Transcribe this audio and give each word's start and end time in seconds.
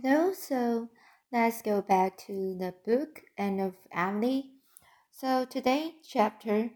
Hello, 0.00 0.32
so 0.32 0.88
let's 1.30 1.60
go 1.60 1.82
back 1.82 2.16
to 2.26 2.56
the 2.58 2.74
book 2.86 3.24
Anne 3.36 3.60
of 3.60 3.74
Avonlea. 3.92 4.44
So 5.10 5.44
today 5.44 5.96
chapter 6.02 6.70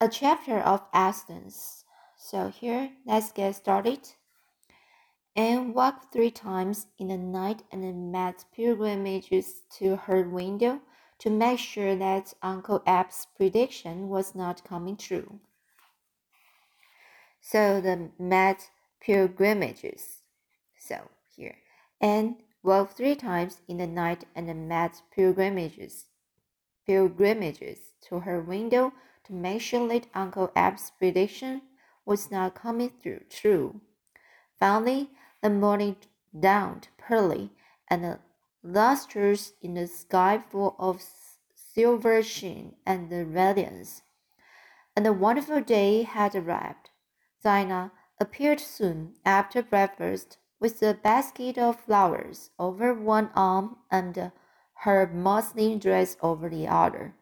a 0.00 0.08
chapter 0.08 0.58
of 0.58 0.82
accidents. 0.92 1.84
So 2.18 2.48
here 2.48 2.90
let's 3.06 3.30
get 3.30 3.54
started. 3.54 4.00
Anne 5.36 5.72
walked 5.72 6.12
three 6.12 6.32
times 6.32 6.88
in 6.98 7.06
the 7.08 7.16
night 7.16 7.62
and 7.70 8.10
met 8.10 8.44
pilgrimages 8.52 9.62
to 9.78 9.94
her 9.94 10.28
window 10.28 10.80
to 11.20 11.30
make 11.30 11.60
sure 11.60 11.94
that 11.94 12.34
Uncle 12.42 12.82
Ab's 12.84 13.28
prediction 13.36 14.08
was 14.08 14.34
not 14.34 14.64
coming 14.64 14.96
true. 14.96 15.38
So 17.40 17.80
the 17.80 18.10
met 18.18 18.70
pilgrimages. 19.00 20.24
So 20.76 21.08
here. 21.36 21.54
And 22.00 22.36
walked 22.62 22.96
three 22.96 23.14
times 23.14 23.60
in 23.68 23.78
the 23.78 23.86
night 23.86 24.24
and 24.34 24.68
met 24.68 25.02
pilgrimages 25.10 26.06
pilgrimages 26.90 27.92
to 28.00 28.18
her 28.18 28.40
window 28.40 28.92
to 29.22 29.32
make 29.32 29.60
sure 29.60 29.86
that 29.86 30.08
Uncle 30.12 30.50
Ab's 30.56 30.90
prediction 30.98 31.62
was 32.04 32.32
not 32.32 32.54
coming 32.56 32.90
through 33.00 33.20
true. 33.30 33.80
Finally, 34.58 35.08
the 35.40 35.50
morning 35.50 35.96
dawned 36.38 36.88
pearly, 36.98 37.50
and 37.88 38.02
the 38.02 38.18
lustres 38.64 39.52
in 39.62 39.74
the 39.74 39.86
sky 39.86 40.42
full 40.50 40.74
of 40.80 41.00
silver 41.54 42.22
sheen 42.24 42.74
and 42.84 43.08
radiance. 43.32 44.02
And 44.96 45.06
the 45.06 45.12
wonderful 45.12 45.60
day 45.60 46.02
had 46.02 46.34
arrived. 46.34 46.90
Zina 47.40 47.92
appeared 48.18 48.58
soon 48.58 49.14
after 49.24 49.62
breakfast 49.62 50.38
with 50.60 50.82
a 50.82 50.92
basket 50.92 51.56
of 51.56 51.80
flowers 51.80 52.50
over 52.58 52.92
one 52.92 53.30
arm 53.34 53.76
and 53.90 54.30
her 54.84 55.10
muslin 55.12 55.78
dress 55.78 56.16
over 56.22 56.50
the 56.50 56.68
other. 56.68 57.14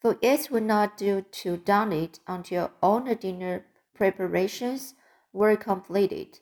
For 0.00 0.16
it 0.22 0.50
would 0.50 0.62
not 0.62 0.96
do 0.96 1.22
to 1.22 1.56
don 1.56 1.92
it 1.92 2.20
until 2.26 2.70
all 2.80 3.00
the 3.00 3.14
dinner 3.14 3.66
preparations 3.94 4.94
were 5.32 5.56
completed. 5.56 6.38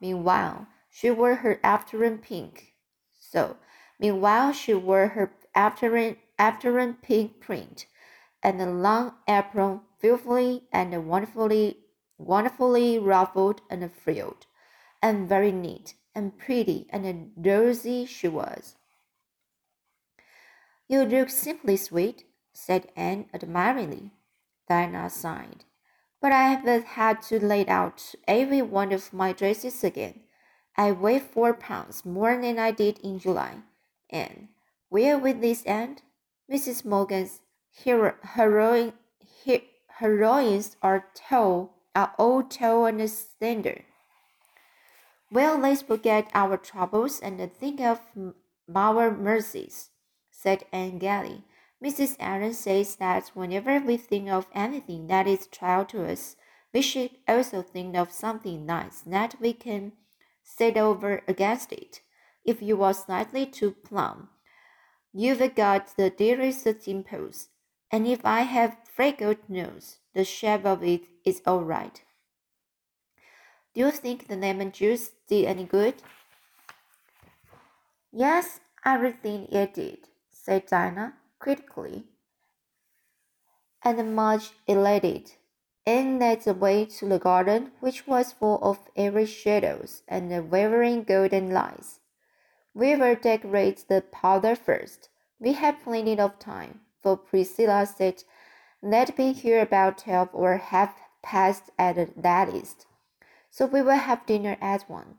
Meanwhile, 0.00 0.66
she 0.90 1.10
wore 1.10 1.36
her 1.36 1.60
afternoon 1.62 2.18
pink. 2.18 2.74
So, 3.18 3.56
meanwhile, 3.98 4.52
she 4.52 4.74
wore 4.74 5.08
her 5.08 5.32
afternoon, 5.54 6.16
afternoon 6.38 6.98
pink 7.02 7.40
print 7.40 7.86
and 8.42 8.60
a 8.60 8.66
long 8.66 9.14
apron, 9.26 9.80
beautifully 10.00 10.64
and 10.72 11.08
wonderfully, 11.08 11.78
wonderfully 12.18 12.98
ruffled 12.98 13.60
and 13.70 13.90
frilled 13.92 14.46
and 15.02 15.28
very 15.28 15.52
neat 15.52 15.94
and 16.14 16.38
pretty 16.38 16.86
and 16.90 17.32
rosy 17.36 18.04
she 18.04 18.28
was. 18.28 18.76
You 20.88 21.04
look 21.04 21.28
simply 21.28 21.76
sweet, 21.76 22.24
said 22.52 22.90
Anne 22.96 23.26
admiringly. 23.34 24.12
Diana 24.68 25.08
sighed. 25.10 25.64
But 26.20 26.32
I 26.32 26.48
have 26.48 26.84
had 26.84 27.22
to 27.22 27.44
lay 27.44 27.66
out 27.66 28.14
every 28.26 28.62
one 28.62 28.92
of 28.92 29.12
my 29.12 29.32
dresses 29.32 29.84
again. 29.84 30.20
I 30.76 30.92
weigh 30.92 31.18
four 31.18 31.54
pounds 31.54 32.04
more 32.04 32.40
than 32.40 32.58
I 32.58 32.70
did 32.70 32.98
in 33.00 33.18
July. 33.18 33.58
And 34.10 34.48
where 34.88 35.18
will 35.18 35.34
this 35.34 35.62
end? 35.66 36.02
Mrs. 36.50 36.84
Morgan's 36.84 37.40
hero, 37.70 38.14
heroine, 38.22 38.94
heroines 39.98 40.76
are 40.82 41.06
tall, 41.14 41.74
are 41.94 42.14
all 42.18 42.42
tall 42.42 42.86
and 42.86 43.08
slender. 43.10 43.84
Well, 45.30 45.58
let's 45.58 45.82
forget 45.82 46.30
our 46.32 46.56
troubles 46.56 47.20
and 47.20 47.38
think 47.52 47.80
of 47.80 48.00
our 48.74 49.10
mercies, 49.10 49.90
said 50.30 50.64
Anne 50.72 50.98
gaily. 50.98 51.44
Mrs. 51.84 52.16
Allan 52.18 52.54
says 52.54 52.96
that 52.96 53.30
whenever 53.34 53.78
we 53.78 53.96
think 53.98 54.30
of 54.30 54.46
anything 54.54 55.06
that 55.08 55.26
is 55.28 55.46
trial 55.46 55.84
to 55.86 56.10
us, 56.10 56.36
we 56.72 56.82
should 56.82 57.10
also 57.28 57.62
think 57.62 57.94
of 57.96 58.10
something 58.10 58.66
nice 58.66 59.00
that 59.02 59.36
we 59.40 59.52
can 59.52 59.92
set 60.42 60.76
over 60.76 61.22
against 61.28 61.72
it. 61.72 62.00
If 62.44 62.62
you 62.62 62.82
are 62.82 62.94
slightly 62.94 63.46
too 63.46 63.72
plump, 63.72 64.30
you've 65.12 65.54
got 65.54 65.94
the 65.96 66.10
dearest 66.10 66.66
dimples, 66.84 67.48
and 67.90 68.06
if 68.06 68.24
I 68.24 68.40
have 68.40 68.78
freckled 68.84 69.38
nose, 69.48 69.98
the 70.14 70.24
shape 70.24 70.64
of 70.64 70.82
it 70.82 71.02
is 71.24 71.42
all 71.46 71.62
right. 71.62 72.02
Do 73.78 73.84
you 73.84 73.92
think 73.92 74.26
the 74.26 74.34
lemon 74.34 74.72
juice 74.72 75.12
did 75.28 75.44
any 75.44 75.62
good? 75.62 76.02
Yes, 78.10 78.58
everything 78.84 79.46
it 79.52 79.74
did, 79.74 79.98
said 80.32 80.66
Dinah 80.66 81.14
critically. 81.38 82.02
And 83.84 84.16
much 84.16 84.50
elated, 84.66 85.30
Anne 85.86 86.18
led 86.18 86.40
the 86.40 86.54
way 86.54 86.86
to 86.86 87.08
the 87.08 87.20
garden, 87.20 87.70
which 87.78 88.04
was 88.04 88.32
full 88.32 88.58
of 88.64 88.90
airy 88.96 89.26
shadows 89.26 90.02
and 90.08 90.50
wavering 90.50 91.04
golden 91.04 91.52
lights. 91.52 92.00
We 92.74 92.96
will 92.96 93.14
decorate 93.14 93.84
the 93.86 94.02
parlor 94.10 94.56
first. 94.56 95.08
We 95.38 95.52
have 95.52 95.84
plenty 95.84 96.18
of 96.18 96.40
time, 96.40 96.80
for 97.00 97.16
Priscilla 97.16 97.86
said 97.86 98.24
let 98.82 99.16
me 99.16 99.34
hear 99.34 99.60
about 99.60 99.98
twelve 99.98 100.30
or 100.32 100.56
half 100.56 101.00
past 101.22 101.70
at 101.78 101.94
the 101.94 102.08
latest 102.16 102.86
so 103.58 103.66
we 103.66 103.82
will 103.82 103.98
have 103.98 104.24
dinner 104.24 104.56
at 104.60 104.88
one. 104.88 105.16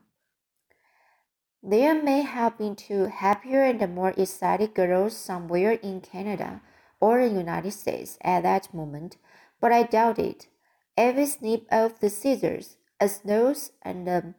There 1.62 2.02
may 2.02 2.22
have 2.22 2.58
been 2.58 2.78
two 2.78 3.08
happier 3.08 3.64
and 3.64 3.94
more 3.94 4.14
excited 4.16 4.74
girls 4.74 5.18
somewhere 5.18 5.74
in 5.74 6.00
Canada 6.00 6.62
or 7.02 7.20
the 7.20 7.36
United 7.36 7.72
States 7.72 8.18
at 8.22 8.44
that 8.44 8.74
moment, 8.74 9.18
but 9.60 9.74
I 9.74 9.84
doubt 9.84 10.20
it. 10.20 10.48
Every 10.96 11.26
snip 11.26 11.66
of 11.70 12.00
the 12.00 12.10
scissors, 12.10 12.78
a 13.02 13.10
nose 13.26 13.74
and 13.82 14.08
a 14.08 14.34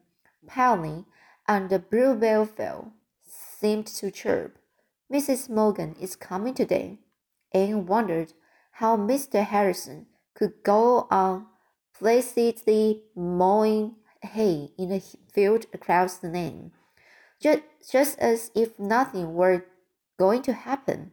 paling 0.47 1.05
and 1.47 1.69
the 1.69 1.79
bluebell 1.79 2.47
fell, 2.47 2.95
seemed 3.23 3.87
to 3.89 4.11
chirp. 4.11 4.57
Mrs. 5.13 5.51
Morgan 5.51 5.95
is 6.01 6.17
coming 6.17 6.55
today. 6.55 7.01
Anne 7.53 7.85
wondered 7.85 8.33
how 8.81 8.97
Mr. 8.97 9.45
Harrison 9.45 10.07
could 10.35 10.63
go 10.63 11.07
on 11.11 11.50
placidly 12.01 13.03
mowing 13.15 13.95
hay 14.23 14.71
in 14.79 14.91
a 14.91 15.03
field 15.33 15.67
across 15.75 16.17
the 16.17 16.29
lane, 16.29 16.73
just, 17.39 17.61
just 17.93 18.19
as 18.19 18.51
if 18.55 18.79
nothing 18.79 19.35
were 19.35 19.67
going 20.19 20.41
to 20.43 20.55
happen. 20.55 21.13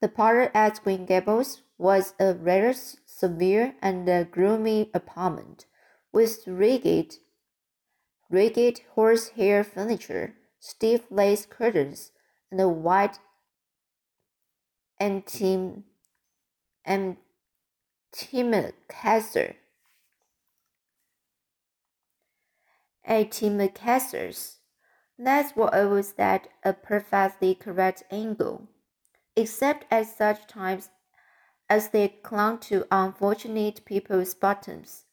The 0.00 0.08
parlor 0.08 0.50
at 0.54 0.82
Green 0.82 1.04
Gables 1.04 1.60
was 1.76 2.14
a 2.18 2.32
rather 2.32 2.72
severe 2.72 3.74
and 3.82 4.30
gloomy 4.30 4.90
apartment, 4.94 5.66
with 6.10 6.46
rigid, 6.46 7.16
rigid 8.30 8.80
horsehair 8.94 9.62
furniture, 9.62 10.36
stiff 10.58 11.02
lace 11.10 11.44
curtains, 11.44 12.12
and 12.50 12.58
a 12.60 12.68
white 12.68 13.18
antim, 18.14 18.72
antimacassar. 18.88 19.54
Antimacassars. 23.08 24.56
That's 25.18 25.56
what 25.56 25.74
always 25.74 26.14
at 26.18 26.48
a 26.62 26.72
perfectly 26.72 27.54
correct 27.54 28.04
angle, 28.10 28.68
except 29.34 29.84
at 29.90 30.06
such 30.06 30.46
times 30.46 30.90
as 31.68 31.88
they 31.88 32.08
clung 32.08 32.58
to 32.58 32.86
unfortunate 32.90 33.84
people's 33.84 34.34
bottoms. 34.34 35.04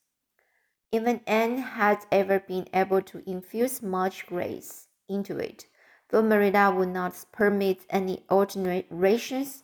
Even 0.91 1.21
Anne 1.25 1.57
had 1.57 2.05
ever 2.11 2.39
been 2.39 2.67
able 2.73 3.01
to 3.01 3.27
infuse 3.29 3.81
much 3.81 4.27
grace 4.27 4.87
into 5.09 5.37
it, 5.37 5.65
though 6.09 6.21
Marilla 6.21 6.73
would 6.73 6.89
not 6.89 7.25
permit 7.31 7.79
any 7.89 8.23
alterations. 8.29 9.63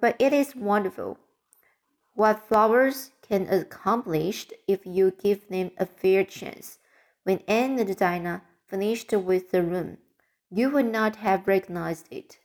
But 0.00 0.16
it 0.20 0.32
is 0.32 0.54
wonderful 0.54 1.18
what 2.18 2.48
flowers 2.48 3.12
can 3.22 3.46
accomplish 3.46 4.48
if 4.66 4.84
you 4.84 5.12
give 5.22 5.48
them 5.48 5.70
a 5.78 5.86
fair 5.86 6.24
chance. 6.24 6.80
When 7.22 7.38
Anne 7.46 7.78
and 7.78 7.96
Dinah 7.96 8.42
finished 8.66 9.12
with 9.12 9.52
the 9.52 9.62
room, 9.62 9.98
you 10.50 10.68
would 10.70 10.90
not 10.90 11.14
have 11.16 11.46
recognized 11.46 12.08
it. 12.10 12.40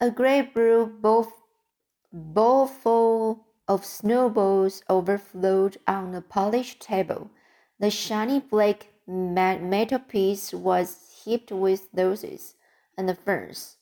A 0.00 0.12
great 0.12 0.54
blue 0.54 0.86
bowl, 0.86 2.66
full 2.68 3.46
of 3.66 3.84
snowballs 3.84 4.84
overflowed 4.88 5.76
on 5.88 6.14
a 6.14 6.20
polished 6.20 6.78
table. 6.78 7.32
The 7.80 7.90
shiny 7.90 8.38
black 8.38 8.92
mantelpiece 9.08 10.54
was 10.54 11.20
heaped 11.24 11.50
with 11.50 11.88
roses 11.92 12.54
and 12.96 13.08
the 13.08 13.16
ferns. 13.16 13.78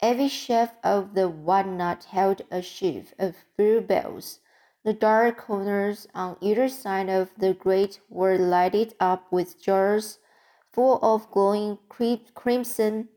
Every 0.00 0.28
shelf 0.28 0.70
of 0.84 1.14
the 1.14 1.28
walnut 1.28 2.04
held 2.04 2.42
a 2.52 2.62
sheaf 2.62 3.14
of 3.18 3.34
bluebells, 3.56 4.38
The 4.84 4.92
dark 4.92 5.38
corners 5.38 6.06
on 6.14 6.36
either 6.40 6.68
side 6.68 7.08
of 7.08 7.30
the 7.36 7.52
grate 7.52 7.98
were 8.08 8.38
lighted 8.38 8.94
up 9.00 9.32
with 9.32 9.60
jars 9.60 10.20
full 10.70 11.00
of 11.02 11.28
glowing 11.32 11.78
crimson 11.88 13.08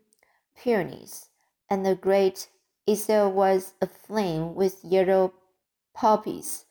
peonies, 0.58 1.30
and 1.70 1.86
the 1.86 1.94
grate 1.94 2.50
itself 2.88 3.32
was 3.36 3.76
aflame 3.80 4.56
with 4.56 4.84
yellow 4.84 5.36
poppies. 5.94 6.66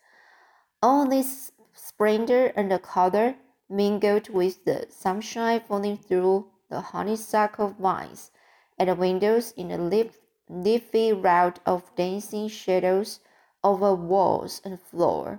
All 0.82 1.06
this 1.06 1.52
splendor 1.72 2.46
and 2.56 2.82
color 2.82 3.36
mingled 3.68 4.28
with 4.28 4.64
the 4.64 4.86
sunshine 4.90 5.60
falling 5.60 5.98
through 5.98 6.50
the 6.68 6.80
honeysuckle 6.80 7.76
vines 7.78 8.32
at 8.80 8.86
the 8.86 8.94
windows 8.94 9.52
in 9.58 9.70
a 9.70 10.10
leafy 10.48 11.12
rout 11.12 11.60
of 11.66 11.94
dancing 11.96 12.48
shadows 12.48 13.20
over 13.62 13.94
walls 13.94 14.62
and 14.64 14.80
floor, 14.80 15.38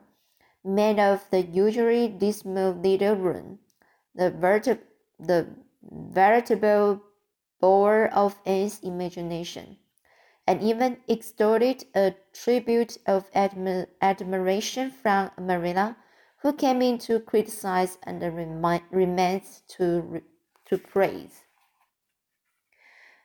made 0.63 0.99
of 0.99 1.27
the 1.31 1.41
usually 1.41 2.07
dismal 2.07 2.71
little 2.71 3.15
room, 3.15 3.57
the, 4.13 4.29
the 5.19 5.47
veritable 5.91 7.01
bower 7.59 8.07
of 8.13 8.39
Anne's 8.45 8.79
imagination, 8.81 9.77
and 10.45 10.61
even 10.61 10.97
extorted 11.09 11.83
a 11.95 12.13
tribute 12.33 12.99
of 13.07 13.31
admi- 13.31 13.87
admiration 14.03 14.91
from 14.91 15.31
Marilla 15.39 15.97
who 16.43 16.53
came 16.53 16.83
in 16.83 16.99
to 16.99 17.19
criticize 17.19 17.97
and 18.03 18.21
remains 18.91 19.63
to, 19.67 20.21
to 20.65 20.77
praise. 20.77 21.41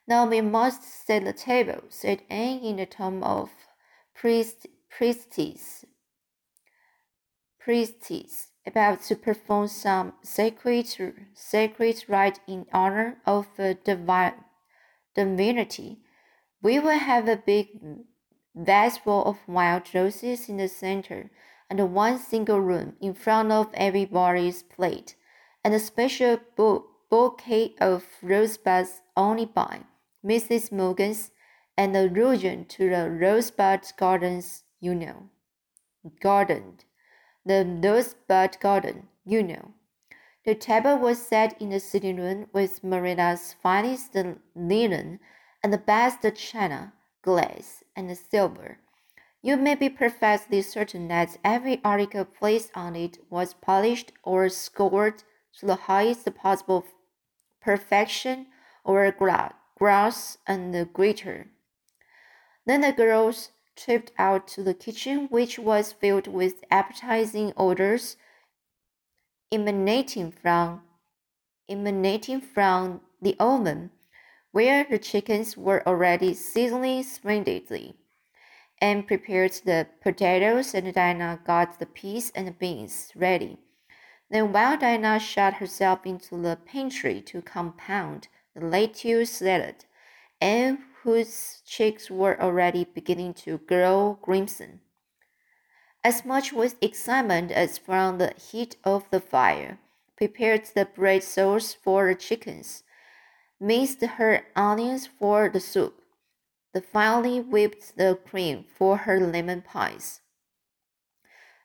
Now 0.08 0.24
we 0.24 0.40
must 0.40 0.84
set 0.84 1.24
the 1.24 1.32
table, 1.32 1.82
said 1.88 2.22
Anne 2.30 2.60
in 2.60 2.76
the 2.76 2.86
tone 2.86 3.24
of 3.24 3.50
priest, 4.14 4.68
priestess, 4.88 5.84
priestess, 7.58 8.52
about 8.64 9.02
to 9.02 9.16
perform 9.16 9.66
some 9.66 10.12
sacred, 10.22 10.86
sacred 11.34 12.04
rite 12.06 12.38
in 12.46 12.66
honor 12.72 13.18
of 13.26 13.48
a 13.58 13.74
divinity. 15.14 15.98
We 16.62 16.78
will 16.78 16.98
have 16.98 17.26
a 17.26 17.36
big 17.36 17.66
full 19.02 19.24
of 19.24 19.38
wild 19.48 19.92
roses 19.92 20.48
in 20.48 20.58
the 20.58 20.68
center 20.68 21.32
and 21.68 21.92
one 21.92 22.18
single 22.18 22.60
room 22.60 22.94
in 23.00 23.12
front 23.12 23.50
of 23.50 23.70
everybody's 23.74 24.62
plate, 24.62 25.16
and 25.64 25.74
a 25.74 25.80
special 25.80 26.38
bouquet 27.10 27.74
of 27.80 28.04
rosebuds 28.22 29.02
only 29.16 29.46
by 29.46 29.80
Mrs. 30.24 30.72
Morgan's, 30.72 31.30
and 31.76 31.96
allusion 31.96 32.64
to 32.66 32.88
the 32.88 33.10
rosebud 33.10 33.92
gardens, 33.96 34.64
you 34.80 34.94
know. 34.94 35.30
Garden, 36.20 36.78
the 37.44 37.64
rosebud 37.82 38.58
garden, 38.60 39.08
you 39.24 39.42
know. 39.42 39.74
The 40.44 40.54
table 40.54 40.98
was 40.98 41.26
set 41.26 41.60
in 41.60 41.70
the 41.70 41.80
sitting 41.80 42.16
room 42.16 42.46
with 42.52 42.82
Marilla's 42.82 43.54
finest 43.62 44.16
linen 44.54 45.20
and 45.62 45.72
the 45.72 45.78
best 45.78 46.24
china, 46.36 46.92
glass, 47.22 47.82
and 47.96 48.16
silver 48.16 48.78
you 49.46 49.56
may 49.56 49.76
be 49.76 49.88
perfectly 49.88 50.60
certain 50.60 51.06
that 51.06 51.38
every 51.44 51.80
article 51.84 52.24
placed 52.24 52.72
on 52.74 52.96
it 52.96 53.18
was 53.30 53.54
polished 53.54 54.10
or 54.24 54.48
scored 54.48 55.22
to 55.56 55.66
the 55.66 55.76
highest 55.86 56.34
possible 56.34 56.84
perfection 57.60 58.46
over 58.84 59.12
glass 59.78 60.38
and 60.46 60.92
glitter. 60.92 61.48
Then 62.64 62.80
the 62.80 62.92
girls 62.92 63.50
tripped 63.76 64.12
out 64.18 64.48
to 64.48 64.62
the 64.62 64.74
kitchen, 64.74 65.26
which 65.30 65.58
was 65.58 65.92
filled 65.92 66.26
with 66.26 66.64
appetizing 66.70 67.52
odors 67.56 68.16
emanating 69.52 70.32
from 70.32 70.82
emanating 71.68 72.40
from 72.40 73.00
the 73.20 73.36
oven, 73.38 73.90
where 74.52 74.84
the 74.84 74.98
chickens 74.98 75.56
were 75.56 75.86
already 75.86 76.32
sizzling 76.32 77.02
splendidly 77.02 77.96
and 78.80 79.06
prepared 79.06 79.52
the 79.64 79.86
potatoes, 80.02 80.74
and 80.74 80.92
Dinah 80.92 81.40
got 81.44 81.78
the 81.78 81.86
peas 81.86 82.30
and 82.34 82.58
beans 82.58 83.10
ready. 83.16 83.58
Then, 84.30 84.52
while 84.52 84.76
Dinah 84.76 85.20
shut 85.20 85.54
herself 85.54 86.04
into 86.04 86.36
the 86.36 86.58
pantry 86.64 87.20
to 87.22 87.42
compound 87.42 88.28
the 88.56 88.66
lettuce 88.66 89.30
salad, 89.30 89.84
and 90.40 90.78
whose 91.02 91.62
cheeks 91.66 92.10
were 92.10 92.40
already 92.40 92.84
beginning 92.84 93.34
to 93.34 93.58
grow 93.58 94.18
crimson, 94.22 94.80
as 96.02 96.24
much 96.24 96.52
with 96.52 96.76
excitement 96.80 97.50
as 97.50 97.78
from 97.78 98.18
the 98.18 98.32
heat 98.38 98.76
of 98.84 99.04
the 99.10 99.20
fire, 99.20 99.78
prepared 100.16 100.64
the 100.74 100.86
bread 100.86 101.22
sauce 101.22 101.74
for 101.74 102.08
the 102.08 102.14
chickens, 102.14 102.82
minced 103.60 104.00
her 104.02 104.42
onions 104.54 105.06
for 105.06 105.48
the 105.48 105.60
soup, 105.60 106.00
the 106.72 106.80
finally 106.80 107.40
whipped 107.40 107.96
the 107.96 108.18
cream 108.28 108.64
for 108.78 108.98
her 108.98 109.20
lemon 109.20 109.60
pies. 109.60 110.20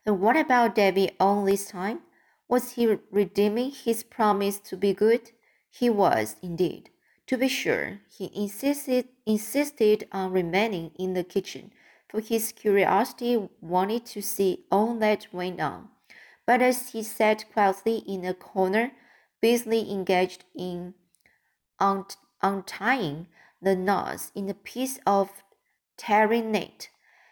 And 0.05 0.19
what 0.19 0.35
about 0.35 0.75
Davy 0.75 1.11
all 1.19 1.45
this 1.45 1.67
time? 1.67 2.01
Was 2.47 2.71
he 2.71 2.97
redeeming 3.11 3.71
his 3.71 4.03
promise 4.03 4.59
to 4.59 4.75
be 4.75 4.93
good? 4.93 5.31
He 5.71 5.89
was, 5.89 6.35
indeed. 6.43 6.91
To 7.27 7.37
be 7.37 7.47
sure, 7.47 8.01
he 8.09 8.29
insisted 8.35 9.07
insisted 9.25 10.07
on 10.11 10.31
remaining 10.31 10.91
in 10.99 11.13
the 11.13 11.23
kitchen, 11.23 11.71
for 12.09 12.19
his 12.19 12.51
curiosity 12.51 13.49
wanted 13.61 14.05
to 14.07 14.21
see 14.21 14.65
all 14.71 14.93
that 14.95 15.27
went 15.31 15.59
on. 15.59 15.89
But 16.45 16.61
as 16.61 16.89
he 16.91 17.01
sat 17.01 17.45
quietly 17.51 18.03
in 18.05 18.25
a 18.25 18.33
corner, 18.33 18.91
busily 19.41 19.89
engaged 19.91 20.43
in 20.53 20.93
untying 21.79 23.27
the 23.61 23.75
knots 23.75 24.31
in 24.35 24.49
a 24.49 24.53
piece 24.53 24.99
of 25.05 25.43
herring 26.03 26.51
net 26.51 26.89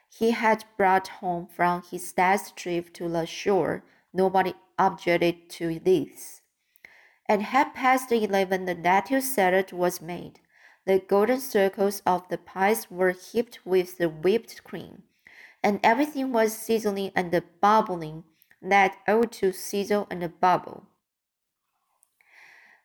he 0.10 0.32
had 0.32 0.66
brought 0.76 1.08
home 1.08 1.48
from 1.48 1.84
his 1.84 2.14
last 2.18 2.56
trip 2.56 2.94
to 2.94 3.08
the 3.08 3.26
shore. 3.26 3.84
Nobody 4.12 4.56
objected 4.78 5.50
to 5.52 5.80
this. 5.80 6.39
At 7.30 7.42
half 7.42 7.76
past 7.76 8.12
eleven, 8.12 8.66
the 8.66 8.74
lettuce 8.74 9.34
salad 9.34 9.72
was 9.72 10.02
made. 10.02 10.42
The 10.86 11.00
golden 11.00 11.40
circles 11.40 12.02
of 12.06 12.28
the 12.28 12.40
pies 12.40 12.90
were 12.90 13.12
heaped 13.12 13.60
with 13.64 14.00
the 14.00 14.10
whipped 14.10 14.64
cream, 14.64 15.04
and 15.64 15.80
everything 15.84 16.34
was 16.34 16.58
sizzling 16.58 17.12
and 17.16 17.32
bubbling 17.62 18.24
that 18.62 18.98
ought 19.08 19.32
to 19.34 19.54
sizzle 19.54 20.08
and 20.10 20.40
bubble. 20.42 20.88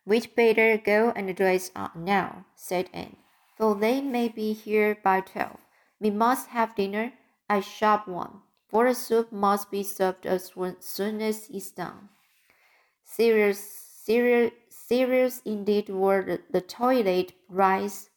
We'd 0.05 0.37
better 0.37 0.77
go 0.77 1.13
and 1.17 1.35
dress 1.35 1.71
up 1.75 1.97
now, 1.97 2.45
said 2.55 2.91
Anne 2.93 3.17
for 3.57 3.75
they 3.75 4.01
may 4.01 4.29
be 4.29 4.53
here 4.53 4.97
by 5.03 5.21
twelve. 5.21 5.59
We 6.01 6.11
must 6.11 6.49
have 6.49 6.75
dinner 6.75 7.13
at 7.49 7.65
sharp 7.65 8.09
one, 8.09 8.43
for 8.69 8.89
the 8.89 8.95
soup 8.95 9.33
must 9.33 9.71
be 9.71 9.83
served 9.83 10.27
as 10.27 10.53
soon 10.81 11.23
as 11.23 11.49
it's 11.51 11.71
done. 11.71 12.09
Serious, 13.05 13.84
serious, 14.05 14.53
serious 14.69 15.43
indeed 15.45 15.89
were 15.89 16.23
the, 16.23 16.41
the 16.51 16.61
toilet 16.61 17.33
rice, 17.49 18.11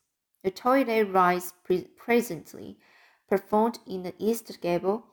the 0.44 0.52
toilet 0.52 1.06
rice 1.06 1.54
pre 1.64 1.84
presently 2.06 2.78
performed 3.30 3.80
in 3.86 4.04
the 4.04 4.14
east 4.20 4.60
gable, 4.62 5.06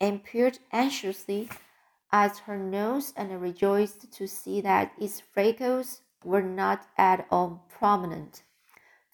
and 0.00 0.24
peered 0.24 0.58
anxiously 0.72 1.48
at 2.12 2.38
her 2.46 2.58
nose 2.58 3.12
and 3.16 3.40
rejoiced 3.40 4.12
to 4.12 4.26
see 4.26 4.60
that 4.60 4.92
its 4.98 5.20
freckles 5.20 6.00
were 6.24 6.42
not 6.42 6.86
at 6.96 7.26
all 7.30 7.66
prominent 7.68 8.42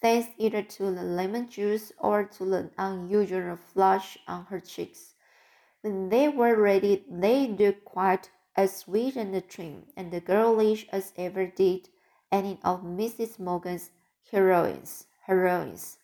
thanks 0.01 0.29
either 0.37 0.63
to 0.63 0.83
the 0.91 1.03
lemon 1.03 1.47
juice 1.47 1.91
or 1.99 2.23
to 2.23 2.43
the 2.45 2.69
unusual 2.77 3.55
flush 3.55 4.17
on 4.27 4.45
her 4.45 4.59
cheeks. 4.59 5.13
When 5.81 6.09
they 6.09 6.27
were 6.27 6.59
ready, 6.59 7.05
they 7.09 7.47
looked 7.47 7.85
quite 7.85 8.29
as 8.55 8.75
sweet 8.75 9.15
and 9.15 9.47
trim 9.49 9.83
and 9.95 10.25
girlish 10.25 10.87
as 10.89 11.13
ever 11.17 11.45
did 11.45 11.89
any 12.31 12.59
of 12.63 12.83
Mrs. 12.83 13.39
Morgan's 13.39 13.91
heroines. 14.31 15.05
heroines. 15.25 15.97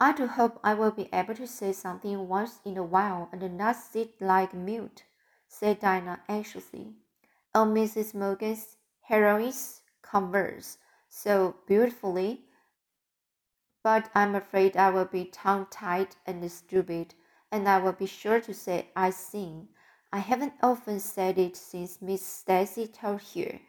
I 0.00 0.12
do 0.12 0.26
hope 0.26 0.58
I 0.64 0.74
will 0.74 0.90
be 0.90 1.08
able 1.12 1.34
to 1.36 1.46
say 1.46 1.72
something 1.72 2.26
once 2.26 2.58
in 2.64 2.76
a 2.76 2.82
while 2.82 3.28
and 3.30 3.56
not 3.56 3.76
sit 3.76 4.20
like 4.20 4.52
mute, 4.52 5.04
said 5.46 5.78
Dinah 5.78 6.22
anxiously. 6.28 6.94
Oh, 7.54 7.64
Mrs. 7.64 8.12
Morgan's 8.12 8.76
heroines 9.02 9.82
converse 10.02 10.78
so 11.08 11.54
beautifully, 11.68 12.46
but 13.84 14.10
I'm 14.14 14.34
afraid 14.34 14.76
I 14.76 14.90
will 14.90 15.04
be 15.04 15.26
tongue 15.26 15.66
tied 15.70 16.16
and 16.26 16.50
stupid, 16.50 17.14
and 17.52 17.68
I 17.68 17.78
will 17.78 17.92
be 17.92 18.06
sure 18.06 18.40
to 18.40 18.54
say 18.54 18.88
I 18.96 19.10
sing. 19.10 19.68
I 20.12 20.18
haven't 20.18 20.54
often 20.62 20.98
said 20.98 21.38
it 21.38 21.56
since 21.56 22.02
Miss 22.02 22.26
Stacy 22.26 22.86
told 22.86 23.20
here, 23.20 23.60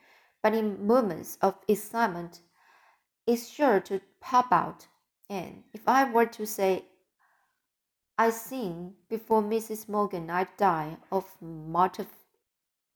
but 0.41 0.55
in 0.55 0.87
moments 0.87 1.37
of 1.41 1.55
excitement, 1.67 2.41
it's 3.27 3.47
sure 3.47 3.81
to 3.81 4.01
pop 4.21 4.51
out. 4.51 4.87
And 5.29 5.63
if 5.73 5.87
I 5.87 6.09
were 6.09 6.25
to 6.25 6.45
say 6.47 6.85
I 8.17 8.29
sing 8.29 8.93
before 9.09 9.41
Mrs. 9.41 9.89
Morgan 9.89 10.29
I'd 10.29 10.55
die 10.55 10.97
of 11.11 11.25
mortif- 11.41 12.23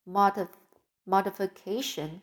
mortif- 0.07 0.55
mortification, 1.05 2.21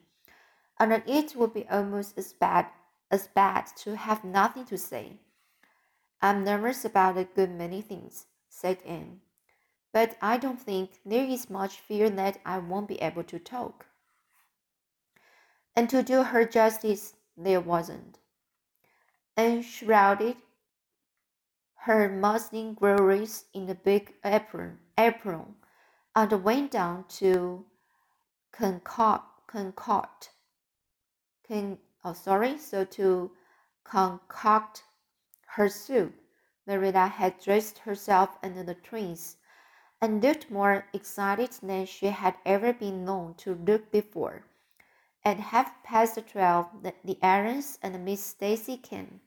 and 0.78 1.02
it 1.06 1.37
would 1.37 1.52
be 1.52 1.68
almost 1.68 2.16
as 2.16 2.33
bad 2.33 2.66
as 3.11 3.28
bad 3.28 3.66
to 3.76 3.97
have 3.97 4.25
nothing 4.25 4.64
to 4.66 4.78
say. 4.78 5.18
I'm 6.23 6.44
nervous 6.44 6.85
about 6.85 7.18
a 7.18 7.25
good 7.25 7.50
many 7.50 7.83
things, 7.83 8.26
said 8.54 8.78
Anne, 8.87 9.20
but 9.92 10.16
I 10.23 10.38
don't 10.38 10.61
think 10.61 11.00
there 11.04 11.25
is 11.25 11.50
much 11.50 11.80
fear 11.80 12.08
that 12.11 12.38
I 12.46 12.58
won't 12.58 12.88
be 12.88 13.02
able 13.02 13.25
to 13.25 13.38
talk. 13.38 13.87
And 15.75 15.90
to 15.90 16.02
do 16.04 16.23
her 16.23 16.44
justice, 16.44 17.14
there 17.37 17.61
wasn't. 17.61 18.18
Anne 19.37 19.62
shrouded 19.62 20.37
her 21.75 22.08
muslin 22.08 22.75
glories 22.75 23.46
in 23.52 23.68
a 23.68 23.75
big 23.75 24.14
apron, 24.25 24.78
apron 24.96 25.56
and 26.14 26.44
went 26.44 26.70
down 26.70 27.04
to 27.08 27.64
concoct, 28.52 29.49
concoct, 29.49 30.30
con, 31.46 31.78
oh 32.04 32.12
sorry, 32.12 32.56
so 32.56 32.84
to 32.84 33.32
concoct 33.82 34.84
her 35.56 35.68
soup. 35.68 36.14
Marilla 36.66 37.09
had 37.09 37.38
dressed 37.40 37.80
herself 37.80 38.38
and 38.42 38.66
the 38.66 38.75
twins 38.75 39.37
and 40.00 40.23
looked 40.23 40.50
more 40.50 40.87
excited 40.92 41.50
than 41.62 41.87
she 41.87 42.06
had 42.06 42.37
ever 42.44 42.73
been 42.73 43.04
known 43.04 43.35
to 43.35 43.54
look 43.54 43.90
before. 43.90 44.44
At 45.25 45.38
half 45.38 45.83
past 45.83 46.18
twelve, 46.26 46.83
the, 46.83 46.94
the 47.04 47.18
errands 47.23 47.78
and 47.83 48.04
Miss 48.04 48.23
Stacy 48.23 48.76
came. 48.76 49.21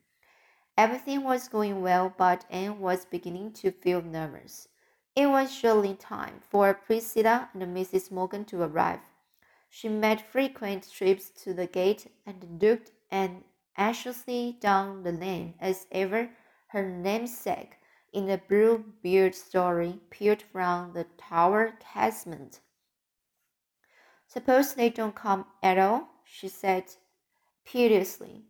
Everything 0.78 1.24
was 1.24 1.48
going 1.48 1.82
well, 1.82 2.14
but 2.16 2.46
Anne 2.52 2.80
was 2.80 3.06
beginning 3.06 3.54
to 3.54 3.72
feel 3.72 4.02
nervous. 4.02 4.68
It 5.16 5.26
was 5.28 5.52
surely 5.52 5.96
time 5.96 6.42
for 6.48 6.76
Priscilla 6.76 7.50
and 7.54 7.76
Mrs. 7.76 8.12
Morgan 8.12 8.46
to 8.46 8.62
arrive. 8.62 9.00
She 9.70 9.90
made 9.90 10.22
frequent 10.22 10.92
trips 10.92 11.32
to 11.44 11.54
the 11.54 11.66
gate 11.66 12.12
and 12.26 12.62
looked 12.62 12.92
and 13.10 13.44
anxiously 13.76 14.58
down 14.60 15.02
the 15.02 15.12
lane 15.12 15.56
as 15.60 15.88
ever 15.92 16.30
her 16.68 16.88
namesake 16.88 17.78
in 18.14 18.26
the 18.26 18.42
blue 18.50 18.84
beard 19.02 19.36
story 19.36 20.00
peered 20.10 20.42
from 20.42 20.94
the 20.94 21.06
tower 21.18 21.74
casement. 21.80 22.60
Suppose 24.28 24.74
they 24.74 24.90
don't 24.90 25.16
come 25.16 25.46
at 25.64 25.78
all, 25.78 26.10
she 26.26 26.48
said 26.48 26.86
piteously. 27.66 28.44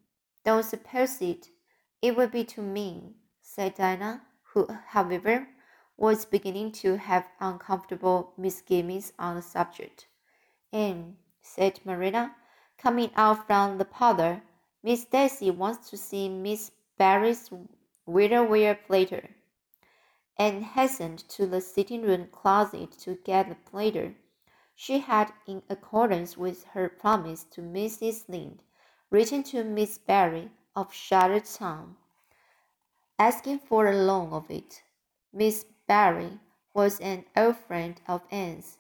Don't 0.43 0.63
suppose 0.63 1.21
it. 1.21 1.49
It 2.01 2.15
would 2.15 2.31
be 2.31 2.43
too 2.43 2.61
mean, 2.61 3.15
said 3.41 3.75
Dinah, 3.75 4.21
who, 4.43 4.67
however, 4.87 5.47
was 5.97 6.25
beginning 6.25 6.71
to 6.71 6.97
have 6.97 7.25
uncomfortable 7.39 8.33
misgivings 8.37 9.13
on 9.17 9.35
the 9.35 9.41
subject. 9.41 10.07
And, 10.71 11.17
said 11.41 11.79
Marina, 11.83 12.35
coming 12.77 13.11
out 13.15 13.47
from 13.47 13.77
the 13.77 13.85
parlor, 13.85 14.41
Miss 14.83 15.01
Stacy 15.01 15.51
wants 15.51 15.89
to 15.89 15.97
see 15.97 16.29
Miss 16.29 16.71
Barry's 16.97 17.49
willow-ware 18.07 18.75
platter. 18.87 19.29
and 20.37 20.63
hastened 20.63 21.19
to 21.29 21.47
the 21.47 21.61
sitting 21.61 22.03
room 22.03 22.27
closet 22.31 22.91
to 22.93 23.15
get 23.25 23.49
the 23.49 23.55
platter. 23.55 24.15
She 24.75 24.99
had, 24.99 25.33
in 25.47 25.63
accordance 25.69 26.37
with 26.37 26.65
her 26.73 26.89
promise 26.89 27.43
to 27.51 27.61
Mrs. 27.61 28.29
Lynde, 28.29 28.61
written 29.09 29.43
to 29.43 29.63
Miss 29.63 29.97
Barry 29.97 30.51
of 30.75 30.93
Charlottetown, 30.93 31.97
asking 33.19 33.59
for 33.59 33.87
a 33.87 33.95
loan 33.95 34.33
of 34.33 34.51
it. 34.51 34.83
Miss 35.33 35.65
Barry 35.87 36.39
was 36.73 36.99
an 36.99 37.25
old 37.35 37.57
friend 37.57 37.99
of 38.07 38.21
Anne's, 38.31 38.77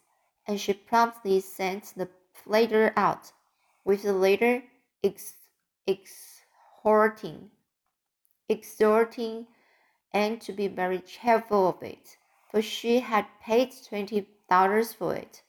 and 0.47 0.59
she 0.61 0.73
promptly 0.73 1.39
sent 1.41 1.93
the 1.97 2.09
platter 2.43 2.93
out, 2.95 3.31
with 3.83 4.03
the 4.03 4.13
letter 4.13 4.63
ex 5.03 5.35
exhorting, 5.87 7.49
exhorting 8.49 9.47
Anne 10.13 10.39
to 10.39 10.53
be 10.53 10.67
very 10.67 10.99
careful 10.99 11.67
of 11.67 11.83
it, 11.83 12.17
for 12.49 12.61
she 12.61 12.99
had 12.99 13.25
paid 13.41 13.73
twenty 13.87 14.27
dollars 14.49 14.93
for 14.93 15.15
it. 15.15 15.43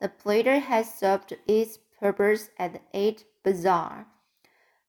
The 0.00 0.08
platter 0.08 0.58
had 0.58 0.86
served 0.86 1.36
its 1.46 1.78
purpose 1.98 2.50
at 2.58 2.72
the 2.74 2.80
Aid 2.92 3.24
Bazaar, 3.42 4.06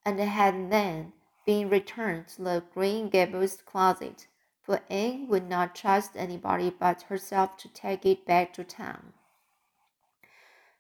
and 0.05 0.19
had 0.19 0.69
then 0.71 1.13
been 1.45 1.69
returned 1.69 2.27
to 2.29 2.41
the 2.43 2.63
Green 2.73 3.09
Gables 3.09 3.57
closet, 3.61 4.27
for 4.61 4.81
Anne 4.89 5.27
would 5.27 5.47
not 5.47 5.75
trust 5.75 6.11
anybody 6.15 6.69
but 6.69 7.03
herself 7.03 7.57
to 7.57 7.69
take 7.69 8.05
it 8.05 8.25
back 8.25 8.53
to 8.53 8.63
town. 8.63 9.13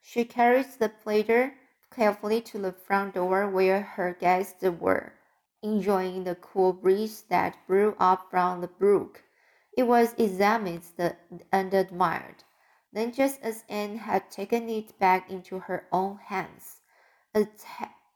She 0.01 0.25
carried 0.25 0.67
the 0.79 0.89
platter 0.89 1.55
carefully 1.89 2.41
to 2.41 2.59
the 2.59 2.71
front 2.71 3.15
door 3.15 3.49
where 3.49 3.81
her 3.81 4.13
guests 4.13 4.61
were, 4.61 5.13
enjoying 5.61 6.23
the 6.23 6.35
cool 6.35 6.73
breeze 6.73 7.23
that 7.29 7.57
blew 7.67 7.95
up 7.99 8.29
from 8.29 8.61
the 8.61 8.67
brook. 8.67 9.23
It 9.77 9.83
was 9.83 10.13
examined 10.17 10.83
and 11.51 11.73
admired. 11.73 12.43
Then, 12.93 13.11
just 13.11 13.41
as 13.41 13.63
Anne 13.67 13.97
had 13.97 14.31
taken 14.31 14.69
it 14.69 14.97
back 14.99 15.29
into 15.29 15.59
her 15.59 15.87
own 15.91 16.17
hands, 16.17 16.79
a 17.33 17.47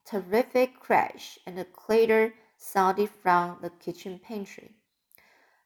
terrific 0.05 0.79
crash 0.79 1.37
and 1.45 1.59
a 1.59 1.65
clatter 1.65 2.33
sounded 2.57 3.09
from 3.09 3.57
the 3.61 3.69
kitchen 3.69 4.19
pantry. 4.19 4.75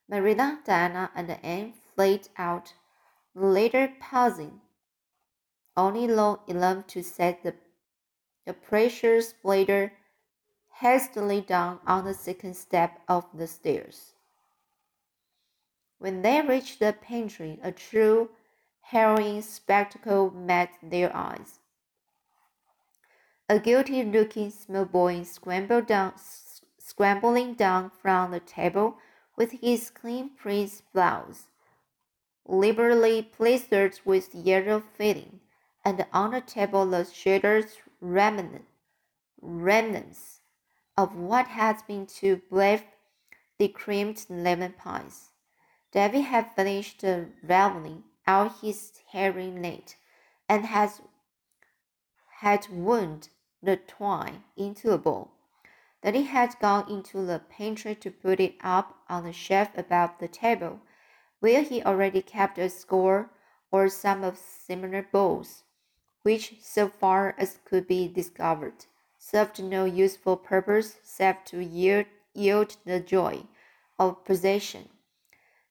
Marilla, 0.10 0.60
Diana, 0.66 1.12
and 1.16 1.32
Anne 1.44 1.74
fled 1.96 2.28
out, 2.38 2.74
the 3.36 3.46
latter 3.46 3.94
pausing 4.00 4.62
only 5.76 6.08
long 6.08 6.40
enough 6.48 6.86
to 6.88 7.02
set 7.02 7.44
the, 7.44 7.56
the 8.46 8.54
precious 8.54 9.34
platter 9.34 9.94
hastily 10.78 11.42
down 11.42 11.80
on 11.86 12.06
the 12.06 12.14
second 12.14 12.56
step 12.56 13.00
of 13.08 13.26
the 13.34 13.48
stairs. 13.48 14.14
When 16.00 16.22
they 16.22 16.42
reached 16.42 16.80
the 16.80 16.94
pantry, 16.94 17.60
a 17.64 17.72
true 17.72 18.30
harrowing 18.82 19.42
spectacle 19.42 20.32
met 20.32 20.72
their 20.82 21.16
eyes. 21.16 21.60
A 23.48 23.60
guilty 23.60 24.04
looking 24.04 24.50
small 24.50 24.86
boy 24.86 25.24
scrambled 25.24 25.88
down, 25.88 26.14
scrambling 26.78 27.54
down 27.54 27.92
from 28.02 28.32
the 28.32 28.40
table 28.40 28.98
with 29.38 29.52
his 29.52 29.90
clean 29.90 30.32
print 30.36 30.82
blouse, 30.92 31.48
liberally 32.48 33.22
plastered 33.22 34.00
with 34.04 34.34
yellow 34.34 34.82
filling, 34.98 35.40
and 35.86 36.06
on 36.12 36.32
the 36.32 36.42
table 36.42 36.86
the 36.86 37.06
shattered 37.06 37.68
remnant, 38.02 38.66
remnants 39.42 40.33
of 40.98 41.16
what 41.16 41.48
had 41.48 41.86
been 41.88 42.06
two 42.06 42.38
brave 42.50 42.84
decreamed 43.58 44.26
lemon 44.30 44.74
pies. 44.74 45.30
Davy 45.92 46.22
had 46.22 46.56
finished 46.56 47.04
raveling 47.44 48.04
out 48.26 48.60
his 48.62 49.02
herring 49.12 49.62
net, 49.62 49.96
and 50.48 50.66
has 50.66 51.02
had 52.40 52.68
wound 52.70 53.30
the 53.62 53.78
twine 53.78 54.44
into 54.58 54.92
a 54.92 54.98
ball. 54.98 55.32
Then 56.02 56.16
he 56.16 56.24
had 56.24 56.60
gone 56.60 56.90
into 56.90 57.26
the 57.26 57.40
pantry 57.40 57.96
to 57.96 58.12
put 58.12 58.40
it 58.40 58.56
up 58.62 58.98
on 59.08 59.24
the 59.24 59.32
shelf 59.32 59.70
above 59.78 60.12
the 60.20 60.28
table, 60.28 60.82
where 61.40 61.62
he 61.62 61.82
already 61.84 62.22
kept 62.22 62.58
a 62.58 62.70
score 62.70 63.30
or 63.72 63.90
some 63.90 64.24
of 64.24 64.38
similar 64.38 65.08
bowls, 65.12 65.64
which, 66.24 66.56
so 66.62 66.88
far 66.88 67.36
as 67.38 67.60
could 67.66 67.88
be 67.88 68.08
discovered, 68.08 68.86
served 69.26 69.64
no 69.64 69.86
useful 69.86 70.36
purpose 70.36 70.98
save 71.02 71.46
to 71.46 71.64
yield, 71.64 72.06
yield 72.34 72.76
the 72.86 73.00
joy 73.00 73.42
of 73.98 74.26
possession. 74.26 74.90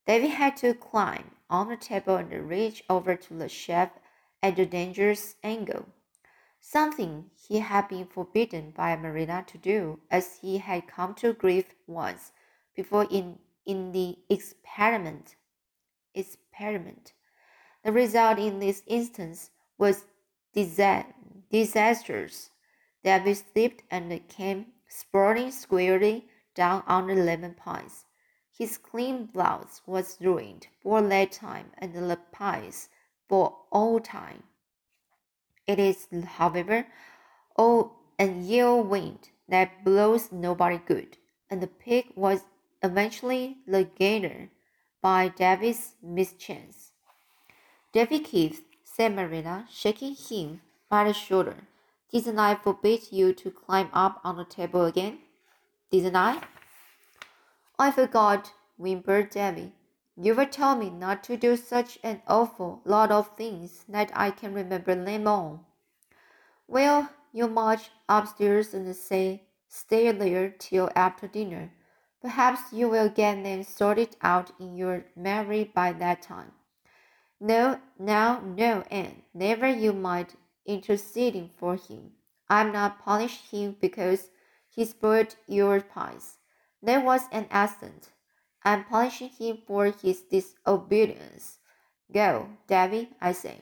David 0.07 0.31
had 0.31 0.57
to 0.57 0.73
climb 0.73 1.33
on 1.51 1.69
the 1.69 1.77
table 1.77 2.17
and 2.17 2.49
reach 2.49 2.83
over 2.89 3.15
to 3.15 3.35
the 3.35 3.51
shelf 3.51 3.91
at 4.43 4.59
a 4.59 4.65
dangerous 4.65 5.37
angle, 5.45 5.85
something 6.61 7.27
he 7.47 7.59
had 7.59 7.89
been 7.89 8.07
forbidden 8.07 8.71
by 8.71 8.97
Marina 8.97 9.45
to 9.47 9.59
do, 9.59 10.01
as 10.11 10.39
he 10.41 10.57
had 10.57 10.89
come 10.89 11.15
to 11.17 11.35
grief 11.35 11.75
once 11.87 12.33
before 12.75 13.07
in, 13.11 13.39
in 13.67 13.93
the 13.93 14.17
experiment. 14.31 15.37
Experiment. 16.15 17.13
The 17.85 17.93
result 17.93 18.39
in 18.39 18.61
this 18.61 18.83
instance 18.87 19.51
was 19.77 20.07
disastrous. 20.55 22.52
David 23.05 23.37
slipped 23.37 23.83
and 23.91 24.29
came 24.29 24.67
sprawling 24.89 25.51
squarely 25.51 26.29
down 26.55 26.83
on 26.87 27.07
the 27.07 27.15
lemon 27.15 27.55
pies. 27.55 28.05
His 28.57 28.79
clean 28.79 29.27
blouse 29.27 29.83
was 29.87 30.19
ruined 30.21 30.69
for 30.83 31.01
that 31.03 31.33
time 31.33 31.73
and 31.79 31.95
the 31.95 32.19
pies 32.31 32.89
for 33.29 33.57
all 33.71 33.99
time. 33.99 34.43
It 35.67 35.79
is, 35.79 36.09
however, 36.25 36.87
all 37.57 37.99
an 38.19 38.45
ill 38.49 38.83
wind 38.83 39.31
that 39.49 39.85
blows 39.85 40.31
nobody 40.31 40.79
good, 40.79 41.17
and 41.51 41.61
the 41.61 41.67
pig 41.67 42.13
was 42.15 42.43
eventually 42.83 43.59
the 43.67 43.85
gainer, 43.85 44.51
by 45.01 45.29
Davy's 45.29 45.95
mischance. 46.03 46.93
Davy 47.93 48.21
Keith, 48.21 48.63
said 48.85 49.15
Marilla, 49.15 49.67
shaking 49.71 50.15
him 50.15 50.61
by 50.89 51.05
the 51.05 51.13
shoulder. 51.13 51.57
Didn't 52.13 52.39
I 52.39 52.55
forbid 52.55 53.11
you 53.11 53.33
to 53.33 53.51
climb 53.51 53.89
up 53.95 54.21
on 54.23 54.37
the 54.37 54.45
table 54.45 54.85
again? 54.85 55.21
Didn't 55.91 56.15
I? 56.15 56.43
I 57.79 57.91
forgot, 57.91 58.53
whimpered 58.77 59.31
Davy. 59.31 59.73
You 60.17 60.35
were 60.35 60.45
telling 60.45 60.81
me 60.81 60.91
not 60.91 61.25
to 61.25 61.39
do 61.39 61.57
such 61.57 61.99
an 62.03 62.21
awful 62.29 62.83
lot 62.85 63.11
of 63.11 63.35
things 63.35 63.87
that 63.89 64.13
I 64.15 64.31
can 64.31 64.53
remember 64.53 64.95
them 64.95 65.27
all. 65.27 65.67
Well, 66.69 67.09
you 67.33 67.49
march 67.49 67.91
upstairs 68.11 68.75
and 68.75 68.95
say, 68.95 69.45
stay 69.69 70.13
there 70.13 70.51
till 70.51 70.91
after 70.95 71.27
dinner. 71.27 71.73
Perhaps 72.21 72.75
you 72.75 72.91
will 72.91 73.09
get 73.09 73.43
them 73.43 73.63
sorted 73.63 74.17
out 74.21 74.53
in 74.61 74.77
your 74.77 75.07
memory 75.17 75.73
by 75.75 75.93
that 75.95 76.21
time. 76.21 76.53
No, 77.41 77.81
now, 77.99 78.41
no, 78.41 78.85
Anne, 78.91 79.23
never 79.33 79.67
you 79.67 79.95
mind 79.95 80.35
interceding 80.67 81.51
for 81.57 81.77
him. 81.77 82.13
I'm 82.49 82.73
not 82.73 83.01
punishing 83.01 83.61
him 83.61 83.77
because 83.81 84.31
he 84.69 84.85
spoiled 84.85 85.37
your 85.47 85.81
pies. 85.81 86.39
There 86.83 87.01
was 87.01 87.23
an 87.33 87.47
accident. 87.51 88.11
I'm 88.65 88.85
punishing 88.85 89.31
him 89.31 89.59
for 89.67 89.87
his 89.87 90.23
disobedience. 90.23 91.59
Go, 92.13 92.49
Davy, 92.67 93.11
I 93.21 93.33
say. 93.33 93.61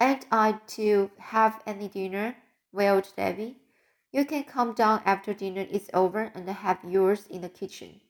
Ain't 0.00 0.26
I 0.30 0.60
to 0.76 1.10
have 1.18 1.62
any 1.66 1.88
dinner? 1.88 2.36
wailed 2.72 3.12
Davy. 3.16 3.56
You 4.10 4.24
can 4.24 4.44
come 4.44 4.74
down 4.74 5.02
after 5.04 5.32
dinner 5.32 5.66
is 5.70 5.90
over 5.94 6.30
and 6.34 6.48
have 6.48 6.78
yours 6.84 7.26
in 7.28 7.40
the 7.42 7.48
kitchen. 7.48 8.00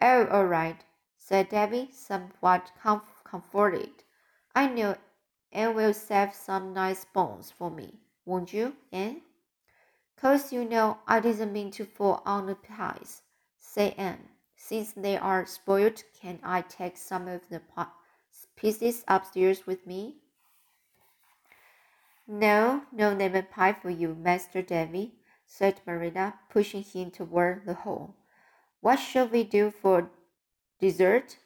Oh, 0.00 0.26
all 0.28 0.46
right, 0.46 0.82
said 1.18 1.50
Davy, 1.50 1.90
somewhat 1.92 2.72
comf- 2.82 3.22
comforted. 3.24 4.04
I 4.54 4.66
know 4.66 4.96
Anne 5.52 5.74
will 5.74 5.92
save 5.94 6.34
some 6.34 6.72
nice 6.72 7.04
bones 7.04 7.50
for 7.50 7.70
me, 7.70 8.00
won't 8.24 8.52
you, 8.52 8.76
Anne? 8.92 9.22
Cause 10.16 10.52
you 10.52 10.64
know 10.64 10.98
I 11.06 11.20
didn't 11.20 11.52
mean 11.52 11.70
to 11.72 11.84
fall 11.84 12.22
on 12.26 12.46
the 12.46 12.54
pies, 12.54 13.22
said 13.58 13.94
Anne. 13.96 14.28
Since 14.56 14.92
they 14.92 15.16
are 15.16 15.46
spoiled, 15.46 16.04
can 16.20 16.38
I 16.42 16.60
take 16.60 16.96
some 16.96 17.26
of 17.26 17.48
the 17.48 17.62
pieces 18.54 19.02
upstairs 19.08 19.66
with 19.66 19.86
me? 19.86 20.16
No, 22.28 22.84
no 22.92 23.12
lemon 23.12 23.46
pie 23.50 23.72
for 23.72 23.90
you, 23.90 24.14
Master 24.14 24.62
Davy, 24.62 25.14
said 25.46 25.80
Marina, 25.86 26.38
pushing 26.48 26.82
him 26.82 27.10
toward 27.10 27.64
the 27.64 27.74
hall. 27.74 28.14
What 28.80 28.96
shall 28.96 29.26
we 29.26 29.42
do 29.42 29.70
for 29.70 30.10
dessert? 30.78 31.38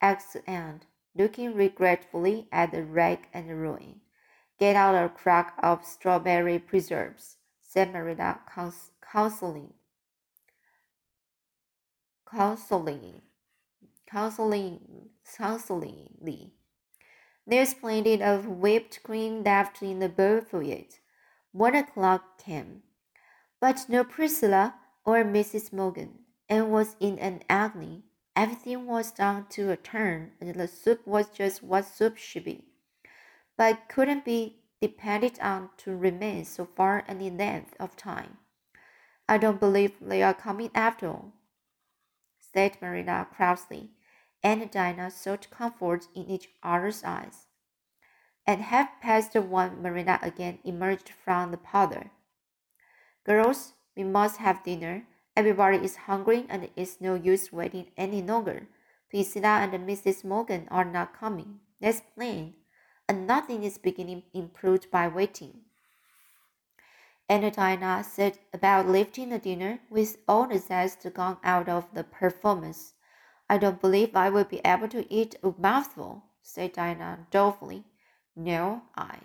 asked 0.00 0.36
Anne, 0.46 0.82
looking 1.16 1.54
regretfully 1.54 2.48
at 2.50 2.72
the 2.72 2.82
wreck 2.82 3.28
and 3.32 3.48
ruin. 3.48 4.00
Get 4.58 4.76
out 4.76 4.94
a 4.94 5.08
crack 5.08 5.54
of 5.62 5.84
strawberry 5.84 6.58
preserves, 6.58 7.36
said 7.62 7.92
Marilla, 7.92 8.40
cons- 8.46 8.90
counseling 9.00 9.74
counseling, 12.34 13.22
counseling. 15.36 16.50
There's 17.46 17.74
plenty 17.74 18.22
of 18.22 18.46
whipped 18.46 19.02
cream 19.02 19.44
left 19.44 19.82
in 19.82 19.98
the 19.98 20.08
bowl 20.08 20.40
for 20.40 20.62
it. 20.62 21.00
One 21.52 21.74
o'clock 21.74 22.38
came, 22.42 22.82
but 23.60 23.86
no 23.88 24.02
Priscilla 24.02 24.74
or 25.04 25.24
Mrs. 25.24 25.72
Morgan, 25.72 26.20
and 26.48 26.72
was 26.72 26.96
in 26.98 27.18
an 27.18 27.42
agony. 27.48 28.04
Everything 28.36 28.86
was 28.86 29.12
down 29.12 29.46
to 29.50 29.70
a 29.70 29.76
turn, 29.76 30.32
and 30.40 30.54
the 30.54 30.68
soup 30.68 31.06
was 31.06 31.28
just 31.28 31.62
what 31.62 31.84
soup 31.84 32.16
should 32.16 32.44
be, 32.44 32.64
but 33.56 33.88
couldn't 33.88 34.24
be 34.24 34.60
depended 34.80 35.38
on 35.40 35.70
to 35.78 35.96
remain 35.96 36.44
so 36.44 36.64
far 36.76 37.04
any 37.06 37.30
length 37.30 37.74
of 37.78 37.96
time. 37.96 38.38
I 39.28 39.38
don't 39.38 39.60
believe 39.60 39.92
they 40.00 40.22
are 40.22 40.34
coming 40.34 40.70
after 40.74 41.08
all 41.08 41.32
said 42.54 42.78
Marina 42.80 43.26
crossly, 43.34 43.90
and 44.42 44.70
Dinah 44.70 45.10
sought 45.10 45.50
comfort 45.50 46.06
in 46.14 46.30
each 46.30 46.50
other's 46.62 47.02
eyes. 47.02 47.46
At 48.46 48.60
half 48.60 49.00
past 49.00 49.34
one, 49.34 49.82
Marina 49.82 50.20
again 50.22 50.60
emerged 50.64 51.10
from 51.24 51.50
the 51.50 51.56
parlor. 51.56 52.12
Girls, 53.24 53.72
we 53.96 54.04
must 54.04 54.36
have 54.36 54.62
dinner. 54.62 55.06
Everybody 55.36 55.78
is 55.78 55.96
hungry 55.96 56.46
and 56.48 56.70
it's 56.76 57.00
no 57.00 57.14
use 57.14 57.52
waiting 57.52 57.88
any 57.96 58.22
longer. 58.22 58.68
Priscilla 59.10 59.60
and 59.60 59.72
Mrs. 59.88 60.24
Morgan 60.24 60.68
are 60.70 60.84
not 60.84 61.18
coming. 61.18 61.60
That's 61.80 62.02
plain. 62.16 62.54
And 63.08 63.26
nothing 63.26 63.64
is 63.64 63.78
beginning 63.78 64.24
improved 64.34 64.90
by 64.90 65.08
waiting 65.08 65.62
and 67.28 67.50
Dinah 67.52 68.04
set 68.04 68.38
about 68.52 68.86
lifting 68.88 69.30
the 69.30 69.38
dinner 69.38 69.80
with 69.90 70.18
all 70.28 70.46
the 70.46 70.58
zest 70.58 71.06
gone 71.14 71.38
out 71.42 71.68
of 71.68 71.86
the 71.94 72.04
performance. 72.04 72.94
I 73.48 73.58
don't 73.58 73.80
believe 73.80 74.14
I 74.16 74.30
will 74.30 74.44
be 74.44 74.60
able 74.64 74.88
to 74.88 75.12
eat 75.12 75.36
a 75.42 75.54
mouthful, 75.58 76.24
said 76.42 76.74
Dinah 76.74 77.26
dolefully. 77.30 77.84
No, 78.36 78.82
I. 78.96 79.20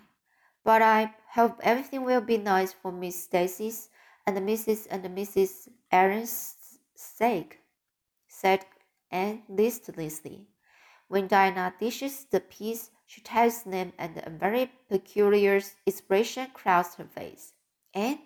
But 0.64 0.82
I 0.82 1.14
hope 1.32 1.60
everything 1.62 2.04
will 2.04 2.22
be 2.22 2.38
nice 2.38 2.72
for 2.72 2.92
Miss 2.92 3.22
Stacy's 3.22 3.89
and 4.36 4.48
Mrs. 4.48 4.86
and 4.90 5.04
Mrs. 5.04 5.68
Aaron's 5.90 6.54
sake, 6.94 7.58
said 8.28 8.64
Anne 9.10 9.42
listlessly. 9.48 10.46
When 11.08 11.26
Dinah 11.26 11.74
dishes 11.80 12.26
the 12.30 12.38
peas, 12.38 12.90
she 13.06 13.20
tastes 13.20 13.64
them, 13.64 13.92
and 13.98 14.22
a 14.24 14.30
very 14.30 14.70
peculiar 14.88 15.60
expression 15.84 16.46
crossed 16.54 16.98
her 16.98 17.04
face. 17.04 17.54
And 17.92 18.20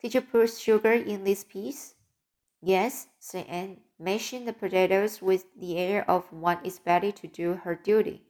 did 0.00 0.14
you 0.14 0.22
put 0.22 0.50
sugar 0.50 0.92
in 0.92 1.24
this 1.24 1.44
piece? 1.44 1.94
Yes, 2.62 3.08
said 3.18 3.44
Anne, 3.46 3.80
mashing 3.98 4.46
the 4.46 4.54
potatoes 4.54 5.20
with 5.20 5.44
the 5.54 5.76
air 5.76 6.10
of 6.10 6.32
one 6.32 6.64
expected 6.64 7.16
to 7.16 7.26
do 7.26 7.52
her 7.64 7.74
duty. 7.74 8.22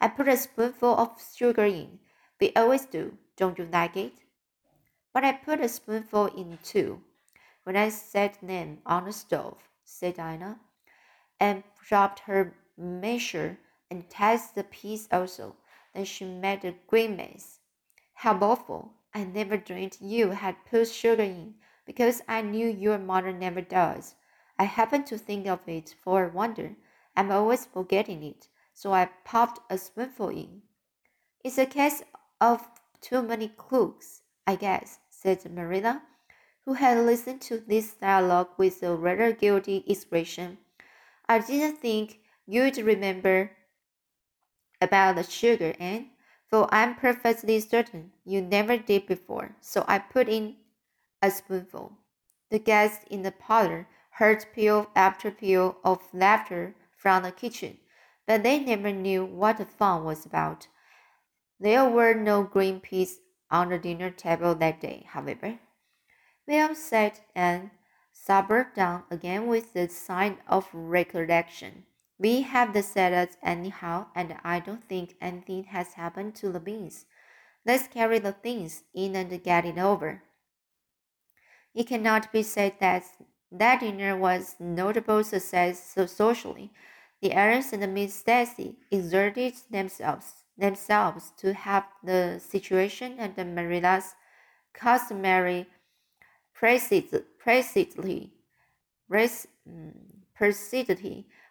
I 0.00 0.08
put 0.08 0.28
a 0.28 0.36
spoonful 0.38 0.96
of 0.96 1.22
sugar 1.36 1.66
in. 1.66 1.98
We 2.40 2.54
always 2.56 2.86
do. 2.86 3.18
Don't 3.36 3.58
you 3.58 3.68
like 3.70 3.98
it? 3.98 4.14
But 5.12 5.24
I 5.24 5.32
put 5.32 5.60
a 5.60 5.68
spoonful 5.68 6.26
in 6.26 6.58
too. 6.62 7.02
When 7.64 7.76
I 7.76 7.88
set 7.88 8.38
them 8.40 8.78
on 8.86 9.04
the 9.04 9.12
stove, 9.12 9.58
said 9.84 10.14
Dinah, 10.14 10.60
and 11.38 11.64
dropped 11.82 12.20
her 12.20 12.54
measure 12.76 13.58
and 13.90 14.08
tasted 14.08 14.54
the 14.54 14.64
piece 14.64 15.08
also. 15.10 15.56
Then 15.92 16.04
she 16.04 16.24
made 16.24 16.64
a 16.64 16.76
grimace. 16.86 17.58
How 18.14 18.38
awful! 18.38 18.94
I 19.12 19.24
never 19.24 19.56
dreamed 19.56 19.98
you 20.00 20.30
had 20.30 20.64
put 20.64 20.88
sugar 20.88 21.24
in, 21.24 21.56
because 21.84 22.22
I 22.28 22.42
knew 22.42 22.68
your 22.68 22.98
mother 22.98 23.32
never 23.32 23.60
does. 23.60 24.14
I 24.58 24.64
happened 24.64 25.06
to 25.06 25.18
think 25.18 25.48
of 25.48 25.66
it 25.66 25.94
for 26.00 26.24
a 26.24 26.28
wonder. 26.28 26.76
I'm 27.16 27.32
always 27.32 27.66
forgetting 27.66 28.22
it, 28.22 28.48
so 28.72 28.92
I 28.92 29.10
popped 29.24 29.60
a 29.68 29.76
spoonful 29.78 30.28
in. 30.28 30.62
It's 31.42 31.58
a 31.58 31.66
case 31.66 32.02
of 32.40 32.68
too 33.00 33.22
many 33.22 33.52
cooks, 33.56 34.22
I 34.50 34.56
guess, 34.56 34.98
said 35.08 35.48
Marilla, 35.48 36.02
who 36.64 36.72
had 36.72 36.98
listened 36.98 37.40
to 37.42 37.58
this 37.58 37.94
dialogue 37.94 38.48
with 38.56 38.82
a 38.82 38.96
rather 38.96 39.32
guilty 39.32 39.84
expression. 39.86 40.58
I 41.28 41.38
didn't 41.38 41.76
think 41.76 42.18
you'd 42.46 42.76
remember 42.78 43.52
about 44.80 45.14
the 45.14 45.22
sugar, 45.22 45.74
Anne 45.78 46.10
for 46.48 46.66
I'm 46.74 46.96
perfectly 46.96 47.60
certain 47.60 48.10
you 48.24 48.42
never 48.42 48.76
did 48.76 49.06
before, 49.06 49.54
so 49.60 49.84
I 49.86 50.00
put 50.00 50.28
in 50.28 50.56
a 51.22 51.30
spoonful. 51.30 51.92
The 52.50 52.58
guests 52.58 53.04
in 53.08 53.22
the 53.22 53.30
parlor 53.30 53.86
heard 54.18 54.44
peal 54.52 54.90
after 54.96 55.30
peal 55.30 55.76
of 55.84 56.12
laughter 56.12 56.74
from 56.96 57.22
the 57.22 57.30
kitchen, 57.30 57.78
but 58.26 58.42
they 58.42 58.58
never 58.58 58.90
knew 58.90 59.24
what 59.24 59.58
the 59.58 59.64
fun 59.64 60.02
was 60.02 60.26
about. 60.26 60.66
There 61.60 61.88
were 61.88 62.14
no 62.14 62.42
green 62.42 62.80
peas 62.80 63.20
on 63.50 63.68
the 63.68 63.78
dinner 63.78 64.10
table 64.10 64.54
that 64.54 64.80
day, 64.80 65.06
however. 65.08 65.58
William 66.46 66.74
sat 66.74 67.20
and 67.34 67.70
sobered 68.12 68.74
down 68.74 69.04
again 69.10 69.46
with 69.46 69.72
the 69.72 69.88
sign 69.88 70.38
of 70.46 70.68
recollection. 70.72 71.84
We 72.18 72.42
have 72.42 72.72
the 72.72 72.82
salads 72.82 73.36
anyhow, 73.42 74.06
and 74.14 74.36
I 74.44 74.60
don't 74.60 74.86
think 74.88 75.14
anything 75.20 75.64
has 75.64 75.94
happened 75.94 76.34
to 76.36 76.50
the 76.50 76.60
beans. 76.60 77.06
Let's 77.64 77.88
carry 77.88 78.18
the 78.18 78.32
things 78.32 78.82
in 78.94 79.16
and 79.16 79.42
get 79.42 79.64
it 79.64 79.78
over. 79.78 80.22
It 81.74 81.86
cannot 81.86 82.32
be 82.32 82.42
said 82.42 82.74
that 82.80 83.04
that 83.52 83.80
dinner 83.80 84.16
was 84.16 84.56
notable 84.58 85.24
success 85.24 85.96
socially. 86.06 86.72
The 87.20 87.32
Aarons 87.32 87.72
and 87.72 87.94
Miss 87.94 88.14
Stacy 88.14 88.76
exerted 88.90 89.54
themselves 89.70 90.44
themselves 90.60 91.32
to 91.38 91.52
help 91.52 91.86
the 92.02 92.38
situation, 92.38 93.16
and 93.18 93.34
Marilla's 93.36 94.14
customary 94.72 95.66
precisely 96.54 98.30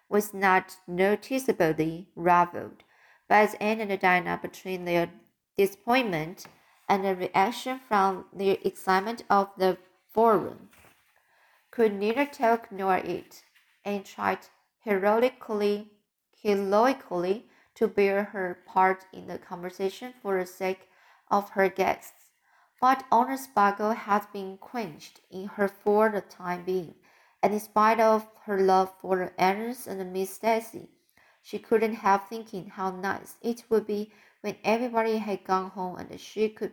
was 0.08 0.32
not 0.32 0.76
noticeably 0.86 2.08
ruffled, 2.16 2.82
but 3.28 3.54
Anne 3.60 3.80
and 3.80 4.00
Dinah, 4.00 4.38
between 4.42 4.84
their 4.84 5.10
disappointment 5.56 6.46
and 6.88 7.04
the 7.04 7.14
reaction 7.14 7.78
from 7.86 8.24
the 8.32 8.58
excitement 8.66 9.24
of 9.28 9.50
the 9.56 9.76
forum, 10.12 10.70
could 11.70 11.92
neither 11.92 12.26
talk 12.26 12.72
nor 12.72 12.98
eat, 13.04 13.44
and 13.84 14.04
tried 14.04 14.48
heroically, 14.84 15.90
heroically 16.42 17.46
to 17.80 17.88
bear 17.88 18.24
her 18.24 18.58
part 18.66 19.06
in 19.10 19.26
the 19.26 19.38
conversation 19.38 20.12
for 20.20 20.38
the 20.38 20.44
sake 20.44 20.90
of 21.30 21.48
her 21.50 21.70
guests. 21.70 22.26
But 22.78 23.04
honest 23.10 23.44
sparkle 23.44 23.92
had 23.92 24.30
been 24.34 24.58
quenched 24.58 25.20
in 25.30 25.46
her 25.48 25.66
for 25.66 26.10
the 26.10 26.20
time 26.20 26.64
being, 26.64 26.94
and 27.42 27.54
in 27.54 27.60
spite 27.60 27.98
of 27.98 28.28
her 28.44 28.60
love 28.60 28.92
for 29.00 29.16
the 29.16 29.32
Ernest 29.42 29.86
and 29.86 30.12
Miss 30.12 30.28
Stacy, 30.28 30.90
she 31.40 31.58
couldn't 31.58 31.94
help 31.94 32.28
thinking 32.28 32.68
how 32.68 32.90
nice 32.90 33.36
it 33.40 33.64
would 33.70 33.86
be 33.86 34.12
when 34.42 34.56
everybody 34.62 35.16
had 35.16 35.44
gone 35.44 35.70
home 35.70 35.96
and 35.96 36.20
she 36.20 36.50
could 36.50 36.72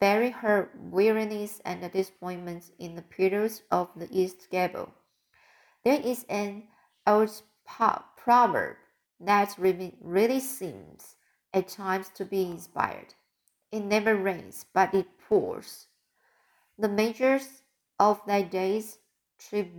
bury 0.00 0.30
her 0.30 0.70
weariness 0.74 1.60
and 1.66 1.92
disappointment 1.92 2.70
in 2.78 2.94
the 2.94 3.02
pillows 3.02 3.62
of 3.70 3.90
the 3.94 4.08
east 4.10 4.48
gable. 4.50 4.94
There 5.84 6.00
is 6.00 6.24
an 6.30 6.68
old 7.06 7.42
proverb 8.16 8.76
that 9.22 9.56
really 9.58 10.40
seems 10.40 11.16
at 11.54 11.68
times 11.68 12.08
to 12.14 12.24
be 12.24 12.42
inspired. 12.42 13.14
It 13.70 13.80
never 13.80 14.16
rains, 14.16 14.66
but 14.72 14.94
it 14.94 15.18
pours. 15.18 15.86
The 16.78 16.88
measures 16.88 17.62
of 17.98 18.24
thy 18.26 18.42
days 18.42 18.98
tri- 19.38 19.70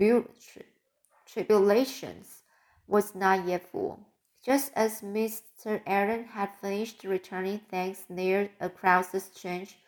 tribulations 1.26 2.44
was 2.88 3.16
not 3.16 3.46
yet 3.46 3.70
full. 3.70 4.00
Just 4.44 4.72
as 4.76 5.02
Mr. 5.02 5.82
Aaron 5.86 6.26
had 6.26 6.56
finished 6.56 7.04
returning 7.04 7.60
thanks 7.70 8.06
near 8.10 8.52
a 8.60 8.70
cross 8.70 9.14
exchange, 9.14 9.80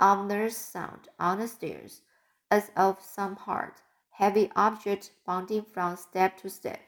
ominous 0.00 0.56
sound 0.56 1.08
on 1.18 1.38
the 1.38 1.48
stairs, 1.48 2.02
as 2.50 2.70
of 2.76 3.00
some 3.02 3.36
hard, 3.36 3.72
heavy 4.10 4.50
object 4.56 5.12
bounding 5.24 5.62
from 5.62 5.96
step 5.96 6.36
to 6.38 6.50
step. 6.50 6.80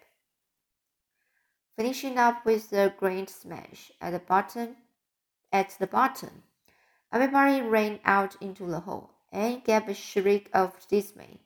Finishing 1.77 2.19
up 2.19 2.45
with 2.45 2.71
a 2.75 2.95
grand 2.99 3.31
smash 3.31 3.91
at 3.99 4.11
the 4.11 4.19
bottom 4.19 4.77
at 5.51 5.71
the 5.79 5.87
bottom. 5.87 6.43
Everybody 7.11 7.63
ran 7.63 7.99
out 8.05 8.37
into 8.43 8.67
the 8.67 8.81
hall 8.81 9.15
and 9.33 9.65
gave 9.65 9.89
a 9.89 9.95
shriek 9.95 10.51
of 10.53 10.87
dismay. 10.89 11.41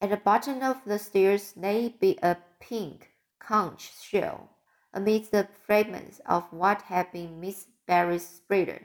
At 0.00 0.10
the 0.10 0.16
bottom 0.16 0.62
of 0.62 0.84
the 0.84 1.00
stairs 1.00 1.54
lay 1.56 1.94
a 2.22 2.36
pink 2.60 3.10
conch 3.40 3.92
shell 4.00 4.50
amidst 4.94 5.32
the 5.32 5.48
fragments 5.66 6.20
of 6.26 6.52
what 6.52 6.82
had 6.82 7.10
been 7.10 7.40
Miss 7.40 7.66
Barry's 7.86 8.28
spreader. 8.28 8.82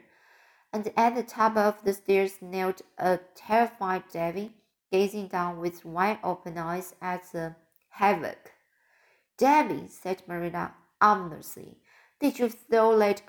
And 0.72 0.92
at 0.96 1.14
the 1.14 1.22
top 1.22 1.56
of 1.56 1.84
the 1.84 1.92
stairs 1.92 2.42
knelt 2.42 2.82
a 2.98 3.20
terrified 3.36 4.08
Davy, 4.10 4.52
gazing 4.90 5.28
down 5.28 5.60
with 5.60 5.84
wide 5.84 6.18
open 6.24 6.58
eyes 6.58 6.94
at 7.00 7.30
the 7.30 7.54
havoc. 7.90 8.52
Davy, 9.36 9.86
said 9.86 10.22
Marilla 10.26 10.74
ominously, 11.00 11.78
did 12.20 12.38
you 12.38 12.48
throw 12.48 12.98
that 12.98 13.22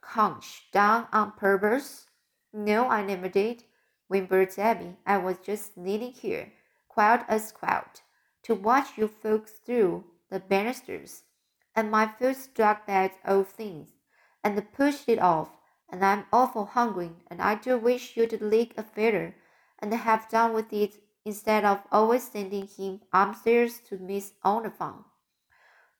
conch 0.00 0.70
down 0.72 1.06
on 1.12 1.32
purpose? 1.32 2.06
No, 2.52 2.88
I 2.88 3.04
never 3.04 3.28
did, 3.28 3.64
whimpered 4.08 4.58
Abby. 4.58 4.96
I 5.06 5.18
was 5.18 5.38
just 5.38 5.74
sitting 5.74 6.12
here, 6.12 6.52
quiet 6.88 7.24
as 7.28 7.52
quiet, 7.52 8.02
to 8.42 8.54
watch 8.54 8.96
you 8.96 9.06
folks 9.06 9.52
through 9.52 10.04
the 10.30 10.40
banisters, 10.40 11.22
and 11.76 11.90
my 11.90 12.06
foot 12.06 12.36
struck 12.36 12.86
that 12.86 13.12
old 13.26 13.48
thing, 13.48 13.86
and 14.42 14.72
pushed 14.72 15.08
it 15.08 15.20
off, 15.20 15.50
and 15.88 16.04
I'm 16.04 16.24
awful 16.32 16.64
hungry, 16.64 17.12
and 17.28 17.40
I 17.40 17.54
do 17.54 17.78
wish 17.78 18.16
you'd 18.16 18.40
lick 18.40 18.74
a 18.76 18.82
feather 18.82 19.36
and 19.78 19.92
have 19.94 20.28
done 20.28 20.52
with 20.52 20.72
it 20.72 20.96
instead 21.24 21.64
of 21.64 21.80
always 21.92 22.24
sending 22.30 22.66
him 22.66 23.00
upstairs 23.12 23.78
to 23.88 23.98
Miss 23.98 24.32
Oliphant. 24.42 25.04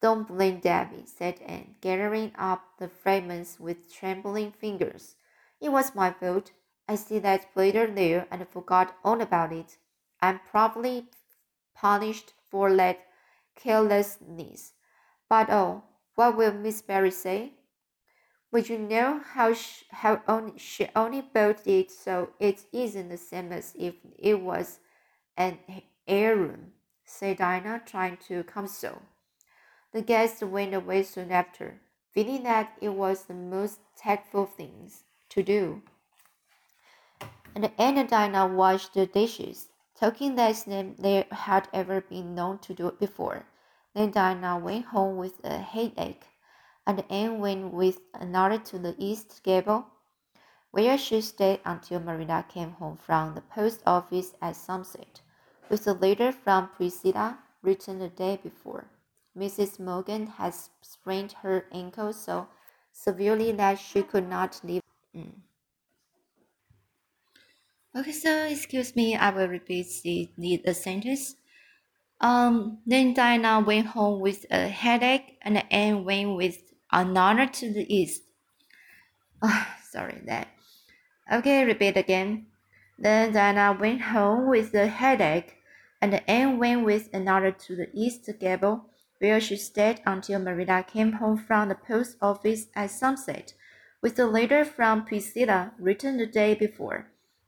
Don't 0.02 0.26
blame 0.26 0.60
Davy, 0.60 1.04
said 1.04 1.40
Anne, 1.44 1.74
gathering 1.82 2.32
up 2.38 2.62
the 2.78 2.88
fragments 2.88 3.60
with 3.60 3.92
trembling 3.92 4.50
fingers. 4.52 5.16
It 5.60 5.70
was 5.70 5.94
my 5.94 6.10
fault. 6.10 6.52
I 6.88 6.94
see 6.94 7.18
that 7.18 7.52
platter 7.52 7.86
there 7.86 8.26
and 8.30 8.48
forgot 8.48 8.96
all 9.04 9.20
about 9.20 9.52
it. 9.52 9.76
I'm 10.22 10.40
probably 10.50 11.06
punished 11.74 12.32
for 12.50 12.74
that 12.76 13.00
carelessness. 13.56 14.72
But 15.28 15.50
oh, 15.50 15.84
what 16.14 16.36
will 16.36 16.52
Miss 16.52 16.80
Barry 16.82 17.10
say? 17.10 17.52
Would 18.52 18.68
you 18.68 18.78
know 18.78 19.20
how 19.34 19.54
she, 19.54 19.84
how 19.90 20.22
only 20.26 20.58
she 20.58 20.88
only 20.96 21.20
built 21.20 21.66
it 21.66 21.90
so 21.92 22.30
it 22.40 22.64
isn't 22.72 23.08
the 23.08 23.16
same 23.16 23.52
as 23.52 23.74
if 23.78 23.94
it 24.18 24.40
was 24.40 24.80
an 25.36 25.58
heirloom? 26.08 26.72
said 27.04 27.38
Dinah, 27.38 27.82
trying 27.86 28.16
to 28.28 28.42
console. 28.44 29.02
The 29.92 30.02
guests 30.02 30.40
went 30.42 30.72
away 30.72 31.02
soon 31.02 31.32
after, 31.32 31.80
feeling 32.12 32.44
that 32.44 32.72
it 32.80 32.90
was 32.90 33.24
the 33.24 33.34
most 33.34 33.80
tactful 33.96 34.46
thing 34.46 34.90
to 35.30 35.42
do. 35.42 35.82
And 37.56 38.08
Dinah 38.08 38.46
washed 38.46 38.94
the 38.94 39.06
dishes, 39.06 39.68
talking 39.98 40.36
less 40.36 40.62
than 40.62 40.94
they 40.96 41.26
had 41.32 41.68
ever 41.72 42.00
been 42.00 42.36
known 42.36 42.58
to 42.60 42.72
do 42.72 42.92
before. 42.92 43.46
Then 43.92 44.12
Dinah 44.12 44.58
went 44.58 44.86
home 44.86 45.16
with 45.16 45.44
a 45.44 45.58
headache, 45.58 46.26
and 46.86 47.04
Anne 47.10 47.40
went 47.40 47.72
with 47.72 47.98
another 48.14 48.58
to 48.58 48.78
the 48.78 48.94
east 48.96 49.42
gable, 49.42 49.86
where 50.70 50.96
she 50.96 51.20
stayed 51.20 51.60
until 51.64 51.98
Marilla 51.98 52.44
came 52.48 52.70
home 52.72 52.96
from 52.96 53.34
the 53.34 53.40
post 53.40 53.82
office 53.84 54.34
at 54.40 54.54
sunset, 54.54 55.20
with 55.68 55.84
a 55.88 55.92
letter 55.92 56.30
from 56.30 56.68
Priscilla 56.68 57.40
written 57.62 57.98
the 57.98 58.08
day 58.08 58.38
before. 58.40 58.86
Mrs. 59.40 59.80
Morgan 59.80 60.26
had 60.26 60.54
sprained 60.82 61.32
her 61.40 61.64
ankle 61.72 62.12
so 62.12 62.48
severely 62.92 63.52
that 63.52 63.78
she 63.78 64.02
could 64.02 64.28
not 64.28 64.60
leave. 64.62 64.82
Mm. 65.16 65.32
Okay, 67.96 68.12
so 68.12 68.44
excuse 68.44 68.94
me, 68.94 69.16
I 69.16 69.30
will 69.30 69.48
repeat 69.48 69.86
the, 70.04 70.28
the, 70.36 70.74
sentence. 70.74 71.36
Um, 72.20 72.78
then 72.86 73.14
Diana 73.14 73.60
went 73.60 73.86
home 73.86 74.20
with 74.20 74.44
a 74.50 74.68
headache, 74.68 75.38
and 75.40 75.64
Anne 75.72 76.04
went 76.04 76.36
with 76.36 76.62
another 76.92 77.46
to 77.46 77.72
the 77.72 77.86
east. 77.92 78.22
Oh, 79.42 79.66
sorry 79.90 80.20
that. 80.26 80.48
Okay, 81.32 81.64
repeat 81.64 81.96
again. 81.96 82.46
Then 82.98 83.32
Diana 83.32 83.76
went 83.80 84.02
home 84.02 84.50
with 84.50 84.74
a 84.74 84.86
headache, 84.86 85.56
and 86.02 86.22
Anne 86.28 86.58
went 86.58 86.84
with 86.84 87.08
another 87.14 87.50
to 87.52 87.74
the 87.74 87.88
east 87.94 88.28
gable, 88.38 88.90
where 89.20 89.40
she 89.40 89.56
stayed 89.56 90.00
until 90.04 90.40
Marilla 90.40 90.82
came 90.82 91.12
home 91.12 91.36
from 91.36 91.68
the 91.68 91.74
post 91.74 92.16
office 92.20 92.66
at 92.74 92.90
sunset, 92.90 93.54
with 94.02 94.18
a 94.18 94.24
letter 94.24 94.64
from 94.64 95.04
Priscilla 95.04 95.72
written 95.78 96.16
the 96.16 96.26
day 96.26 96.54
before. 96.54 97.06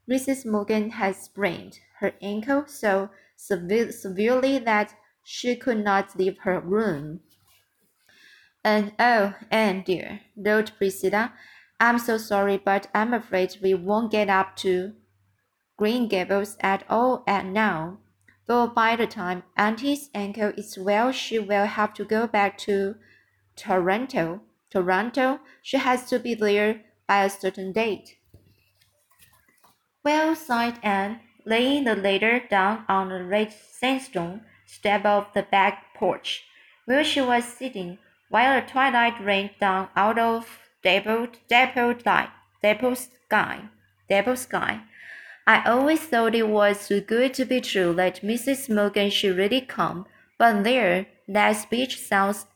Mrs. 0.09 0.45
Morgan 0.45 0.91
had 0.91 1.17
sprained 1.17 1.81
her 1.99 2.13
ankle 2.21 2.65
so 2.67 3.11
severely 3.37 4.59
that 4.59 4.95
she 5.25 5.57
could 5.57 5.83
not 5.83 6.17
leave 6.19 6.39
her 6.43 6.61
room. 6.61 7.21
And 8.65 8.93
oh, 8.99 9.35
Anne 9.51 9.83
dear, 9.83 10.21
wrote 10.37 10.73
Priscilla, 10.77 11.33
I'm 11.81 11.99
so 11.99 12.19
sorry, 12.19 12.59
but 12.59 12.89
I'm 12.95 13.13
afraid 13.13 13.57
we 13.63 13.75
won't 13.75 14.13
get 14.13 14.29
up 14.29 14.57
to 14.57 14.93
Green 15.77 16.07
Gables 16.07 16.57
at 16.61 16.85
all 16.89 17.25
at 17.27 17.47
now. 17.47 17.99
Though 18.47 18.67
by 18.67 18.97
the 18.97 19.07
time 19.07 19.45
Auntie's 19.57 20.11
ankle 20.15 20.53
is 20.57 20.79
well, 20.79 21.13
she 21.13 21.39
will 21.39 21.67
have 21.67 21.95
to 21.95 22.05
go 22.05 22.27
back 22.27 22.59
to 22.59 22.97
Toronto. 23.57 24.41
Toronto, 24.71 25.41
she 25.63 25.77
has 25.77 26.09
to 26.11 26.19
be 26.19 26.35
there 26.35 26.83
by 27.07 27.25
a 27.25 27.31
certain 27.31 27.73
date. 27.73 28.17
Well, 30.05 30.35
sighed 30.35 30.79
Anne, 30.83 31.21
laying 31.45 31.85
the 31.85 31.95
letter 31.95 32.41
down 32.41 32.85
on 32.89 33.11
the 33.11 33.23
red 33.23 33.53
sandstone 33.53 34.43
step 34.67 35.05
of 35.05 35.29
the 35.35 35.43
back 35.45 35.95
porch, 35.95 36.45
where 36.87 37.05
she 37.05 37.21
was 37.21 37.45
sitting, 37.45 37.99
while 38.29 38.61
the 38.61 38.67
twilight 38.67 39.21
rained 39.23 39.53
down 39.61 39.89
out 39.95 40.19
of 40.19 40.59
dappled, 40.83 41.39
dappled 41.49 42.05
light, 42.05 42.31
dappled 42.63 42.99
sky, 42.99 43.69
dappled 44.09 44.39
sky. 44.39 44.83
I 45.47 45.63
always 45.65 46.01
thought 46.01 46.35
it 46.35 46.49
was 46.49 46.89
too 46.89 47.01
good 47.01 47.35
to 47.35 47.45
be 47.45 47.61
true 47.61 47.93
that 47.95 48.23
Mrs. 48.23 48.73
Morgan 48.73 49.11
should 49.11 49.37
really 49.37 49.61
come, 49.61 50.07
but 50.39 50.63
there, 50.63 51.07
that 51.29 51.53
speech 51.53 51.99
sounds 51.99 52.47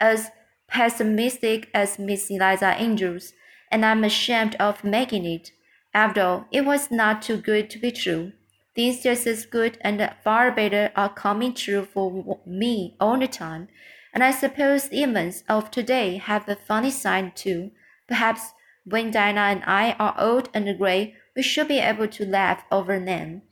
as 0.00 0.30
pessimistic 0.66 1.68
as 1.72 1.98
Miss 1.98 2.30
Eliza 2.30 2.68
Andrews, 2.68 3.32
and 3.70 3.84
I'm 3.84 4.02
ashamed 4.02 4.56
of 4.56 4.82
making 4.82 5.24
it. 5.24 5.52
After 5.92 6.22
all, 6.22 6.46
it 6.50 6.64
was 6.64 6.90
not 6.90 7.22
too 7.22 7.36
good 7.36 7.70
to 7.70 7.78
be 7.78 7.92
true. 7.92 8.32
Things 8.74 9.02
just 9.02 9.26
as 9.28 9.46
good 9.46 9.78
and 9.82 10.12
far 10.24 10.50
better 10.50 10.90
are 10.96 11.14
coming 11.14 11.54
true 11.54 11.84
for 11.84 12.40
me 12.44 12.96
all 12.98 13.18
the 13.18 13.28
time, 13.28 13.68
And 14.12 14.22
I 14.22 14.30
suppose 14.30 14.88
the 14.88 15.02
events 15.02 15.42
of 15.48 15.70
today 15.70 16.18
have 16.18 16.48
a 16.48 16.54
funny 16.54 16.90
side 16.90 17.34
too. 17.36 17.72
Perhaps 18.08 18.52
when 18.84 19.10
Dinah 19.10 19.40
and 19.40 19.62
I 19.64 19.92
are 19.92 20.14
old 20.18 20.50
and 20.52 20.78
gray, 20.78 21.14
we 21.34 21.42
should 21.42 21.68
be 21.68 21.78
able 21.78 22.08
to 22.08 22.26
laugh 22.26 22.64
over 22.70 23.00
them. 23.00 23.42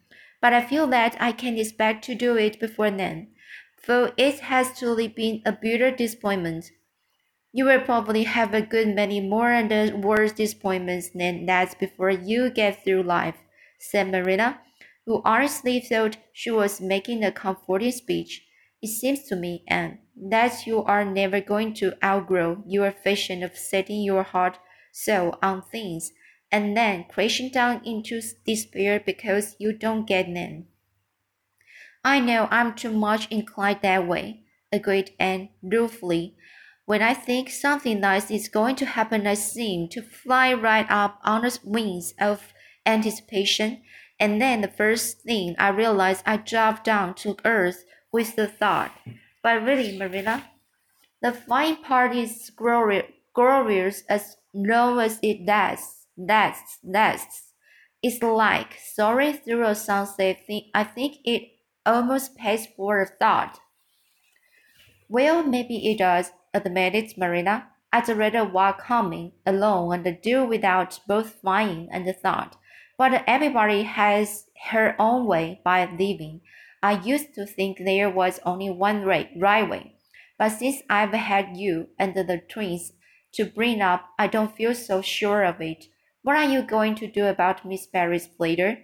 But 0.41 0.53
I 0.53 0.65
feel 0.65 0.87
that 0.89 1.17
I 1.21 1.33
can't 1.33 1.59
expect 1.59 2.05
to 2.05 2.15
do 2.15 2.37
it 2.37 2.61
before 2.61 2.91
then, 2.91 3.29
for 3.81 4.13
it 4.17 4.41
has 4.41 4.79
truly 4.79 5.09
been 5.09 5.43
a 5.45 5.53
bitter 5.53 5.91
disappointment. 5.91 6.71
You 7.53 7.67
will 7.67 7.81
probably 7.81 8.25
have 8.25 8.55
a 8.55 8.63
good 8.63 8.89
many 8.89 9.21
more 9.21 9.51
and 9.51 10.03
worse 10.03 10.33
disappointments 10.33 11.11
than 11.15 11.47
that 11.47 11.79
before 11.79 12.11
you 12.11 12.51
get 12.51 12.83
through 12.83 13.03
life, 13.03 13.37
said 13.79 14.11
Marilla, 14.11 14.61
who 15.07 15.23
honestly 15.25 15.81
thought 15.81 16.17
she 16.33 16.51
was 16.51 16.81
making 16.81 17.25
a 17.25 17.33
comforting 17.33 17.93
speech. 17.93 18.47
It 18.81 18.89
seems 18.89 19.25
to 19.25 19.37
me, 19.37 19.65
Anne, 19.69 19.99
that 20.17 20.67
you 20.67 20.83
are 20.85 21.05
never 21.05 21.41
going 21.41 21.75
to 21.75 21.95
outgrow 22.05 22.63
your 22.67 22.91
fashion 22.91 23.43
of 23.43 23.57
setting 23.57 24.03
your 24.03 24.23
heart 24.23 24.59
so 24.93 25.37
on 25.43 25.63
things 25.63 26.13
and 26.53 26.77
then 26.77 27.07
crashing 27.09 27.49
down 27.49 27.81
into 27.85 28.21
despair 28.47 29.03
because 29.05 29.57
you 29.59 29.73
don't 29.73 30.07
get 30.07 30.33
them. 30.33 30.67
I 32.05 32.21
know 32.21 32.47
I'm 32.51 32.75
too 32.75 32.93
much 32.93 33.27
inclined 33.31 33.81
that 33.83 34.07
way, 34.07 34.43
agreed 34.71 35.13
Anne 35.19 35.49
ruefully. 35.63 36.37
When 36.85 37.01
I 37.01 37.15
think 37.15 37.49
something 37.49 38.01
nice 38.01 38.31
is 38.31 38.49
going 38.49 38.77
to 38.77 38.87
happen, 38.87 39.27
I 39.27 39.35
seem 39.35 39.89
to 39.91 40.03
fly 40.03 40.53
right 40.53 40.87
up 40.91 41.21
on 41.25 41.43
the 41.43 41.59
wings 41.65 42.13
of 42.21 42.53
anticipation, 42.85 43.81
and 44.21 44.43
then 44.43 44.61
the 44.61 44.69
first 44.69 45.23
thing 45.23 45.55
I 45.59 45.69
realize 45.69 46.23
I 46.27 46.37
drop 46.37 46.85
down 46.85 47.15
to 47.17 47.37
earth 47.45 47.85
with 48.13 48.37
the 48.37 48.47
thought. 48.47 48.93
But 49.43 49.63
really, 49.63 49.97
Marilla, 49.97 50.51
the 51.23 51.33
fine 51.33 51.77
part 51.77 52.15
is 52.15 52.51
glorious 52.51 54.03
as 54.09 54.37
long 54.55 55.01
as 55.01 55.19
it 55.23 55.47
lasts, 55.47 56.07
lasts, 56.17 56.79
lasts. 56.85 57.53
It's 58.03 58.23
like 58.23 58.79
soaring 58.95 59.35
through 59.35 59.75
sunset. 59.75 60.41
I 60.75 60.85
think 60.85 61.19
it 61.25 61.43
almost 61.87 62.37
pays 62.37 62.67
for 62.77 63.01
a 63.01 63.07
thought. 63.07 63.59
Well, 65.09 65.43
maybe 65.43 65.91
it 65.91 65.99
does, 65.99 66.33
admitted 66.55 67.17
Marina. 67.17 67.69
I'd 67.93 68.09
rather 68.09 68.45
walk 68.45 68.85
coming 68.85 69.33
alone 69.45 70.07
and 70.07 70.23
do 70.23 70.45
without 70.45 70.99
both 71.07 71.41
flying 71.41 71.89
and 71.93 72.13
thought. 72.23 72.57
But 72.97 73.23
everybody 73.27 73.83
has 73.83 74.47
her 74.71 74.97
own 74.99 75.27
way 75.27 75.61
by 75.65 75.85
living. 75.85 76.41
I 76.83 77.01
used 77.01 77.35
to 77.35 77.47
think 77.47 77.79
there 77.79 78.11
was 78.11 78.41
only 78.45 78.71
one 78.71 79.05
right, 79.05 79.31
right 79.37 79.69
way, 79.69 79.97
but 80.39 80.49
since 80.49 80.83
I've 80.89 81.13
had 81.13 81.57
you 81.57 81.89
and 81.99 82.15
the 82.15 82.43
twins 82.49 82.93
to 83.35 83.45
bring 83.45 83.81
up, 83.81 84.11
I 84.19 84.27
don't 84.27 84.57
feel 84.57 84.75
so 84.75 85.03
sure 85.03 85.45
of 85.45 85.61
it. 85.61 85.87
What 86.23 86.37
are 86.37 86.45
you 86.49 86.63
going 86.63 86.95
to 86.97 87.07
do 87.07 87.27
about 87.27 87.65
Miss 87.65 87.87
Barry's 87.87 88.27
platter? 88.27 88.79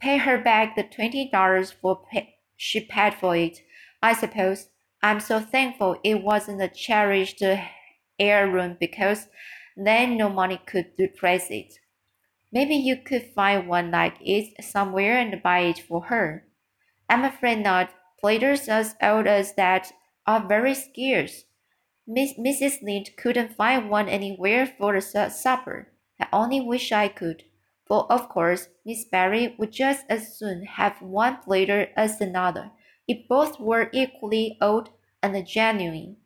Pay 0.00 0.18
her 0.18 0.38
back 0.38 0.76
the 0.76 0.82
twenty 0.82 1.30
dollars 1.30 1.72
for 1.72 2.04
pay 2.10 2.36
she 2.56 2.80
paid 2.80 3.14
for 3.14 3.36
it, 3.36 3.60
I 4.02 4.14
suppose. 4.14 4.68
I'm 5.02 5.20
so 5.20 5.40
thankful 5.40 6.00
it 6.02 6.22
wasn't 6.22 6.62
a 6.62 6.68
cherished 6.68 7.42
heirloom 8.18 8.76
because 8.80 9.28
then 9.76 10.16
no 10.16 10.28
money 10.28 10.60
could 10.66 10.92
replace 10.98 11.50
it. 11.50 11.74
Maybe 12.52 12.74
you 12.74 12.96
could 12.96 13.32
find 13.34 13.68
one 13.68 13.90
like 13.90 14.16
it 14.20 14.64
somewhere 14.64 15.18
and 15.18 15.42
buy 15.42 15.60
it 15.60 15.78
for 15.78 16.04
her. 16.04 16.46
I'm 17.08 17.24
afraid 17.24 17.60
not. 17.60 17.90
Platters 18.20 18.68
as 18.68 18.96
old 19.02 19.26
as 19.26 19.54
that 19.54 19.92
are 20.26 20.46
very 20.46 20.74
scarce. 20.74 21.44
Mrs. 22.08 22.82
Lynde 22.82 23.16
couldn't 23.16 23.56
find 23.56 23.90
one 23.90 24.08
anywhere 24.08 24.64
for 24.64 24.92
the 24.94 25.00
su 25.00 25.28
supper. 25.28 25.88
I 26.20 26.28
only 26.32 26.60
wish 26.60 26.92
I 26.92 27.08
could. 27.08 27.42
For 27.84 28.10
of 28.10 28.28
course, 28.28 28.68
Miss 28.84 29.04
Barry 29.04 29.54
would 29.58 29.72
just 29.72 30.04
as 30.08 30.36
soon 30.36 30.64
have 30.64 31.02
one 31.02 31.38
platter 31.38 31.88
as 31.96 32.20
another, 32.20 32.70
if 33.08 33.26
both 33.28 33.58
were 33.58 33.90
equally 33.92 34.56
old 34.60 34.90
and 35.22 35.46
genuine. 35.46 36.16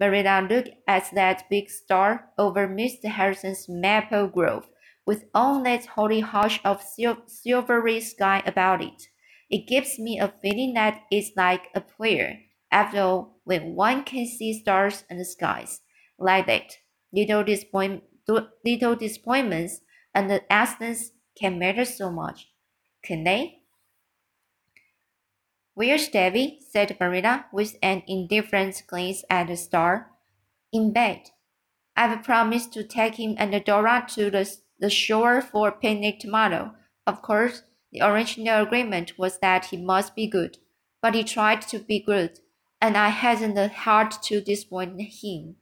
Marilla 0.00 0.46
looked 0.48 0.70
at 0.88 1.10
that 1.12 1.48
big 1.48 1.70
star 1.70 2.30
over 2.36 2.66
Mr. 2.66 3.04
Harrison's 3.10 3.68
maple 3.68 4.26
grove, 4.26 4.68
with 5.06 5.26
all 5.34 5.62
that 5.62 5.86
holy 5.86 6.20
hush 6.20 6.60
of 6.64 6.82
sil 6.82 7.22
silvery 7.26 8.00
sky 8.00 8.42
about 8.46 8.82
it. 8.82 9.08
It 9.48 9.68
gives 9.68 9.98
me 9.98 10.18
a 10.18 10.32
feeling 10.42 10.74
that 10.74 11.02
it's 11.10 11.36
like 11.36 11.68
a 11.74 11.80
prayer. 11.80 12.40
After 12.70 13.00
all, 13.00 13.40
when 13.44 13.74
one 13.74 14.04
can 14.04 14.26
see 14.26 14.52
stars 14.52 15.04
and 15.10 15.26
skies 15.26 15.80
like 16.18 16.46
that, 16.46 16.76
little, 17.12 17.42
disappoint, 17.42 18.04
little 18.64 18.94
disappointments 18.94 19.80
and 20.14 20.30
the 20.30 20.50
accidents 20.52 21.12
can 21.38 21.58
matter 21.58 21.84
so 21.84 22.10
much. 22.10 22.48
Can 23.02 23.24
they? 23.24 23.60
Where's 25.74 26.08
Davy? 26.08 26.60
said 26.68 26.96
Marilla 27.00 27.46
with 27.52 27.76
an 27.82 28.02
indifferent 28.06 28.82
glance 28.86 29.24
at 29.30 29.46
the 29.46 29.56
star. 29.56 30.10
In 30.72 30.92
bed. 30.92 31.30
I've 31.96 32.22
promised 32.22 32.72
to 32.74 32.84
take 32.84 33.16
him 33.16 33.34
and 33.38 33.64
Dora 33.64 34.06
to 34.10 34.30
the, 34.30 34.48
the 34.78 34.90
shore 34.90 35.42
for 35.42 35.68
a 35.68 35.72
picnic 35.72 36.20
tomorrow. 36.20 36.74
Of 37.06 37.22
course, 37.22 37.62
the 37.92 38.02
original 38.02 38.62
agreement 38.62 39.18
was 39.18 39.38
that 39.40 39.66
he 39.66 39.76
must 39.76 40.14
be 40.14 40.28
good, 40.28 40.58
but 41.02 41.14
he 41.14 41.24
tried 41.24 41.62
to 41.62 41.78
be 41.78 42.00
good, 42.00 42.38
and 42.80 42.96
I 42.96 43.08
hadn't 43.08 43.54
the 43.54 43.68
heart 43.68 44.22
to 44.22 44.40
disappoint 44.40 45.00
him. 45.00 45.56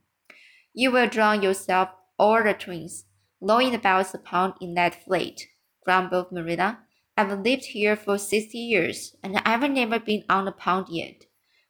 You 0.73 0.91
will 0.91 1.09
drown 1.09 1.43
yourself 1.43 1.89
or 2.19 2.45
the 2.45 2.55
twins, 2.55 3.05
blowing 3.41 3.75
about 3.75 4.13
the 4.13 4.19
pond 4.19 4.55
in 4.61 4.75
that 4.75 5.05
fleet, 5.05 5.49
grumbled 5.85 6.33
Marilla. 6.33 6.81
I've 7.17 7.41
lived 7.41 7.65
here 7.65 7.97
for 7.97 8.17
sixty 8.19 8.59
years, 8.59 9.17
and 9.23 9.37
I've 9.45 9.69
never 9.71 9.99
been 9.99 10.25
on 10.29 10.45
the 10.45 10.53
pond 10.53 10.87
yet. 10.89 11.27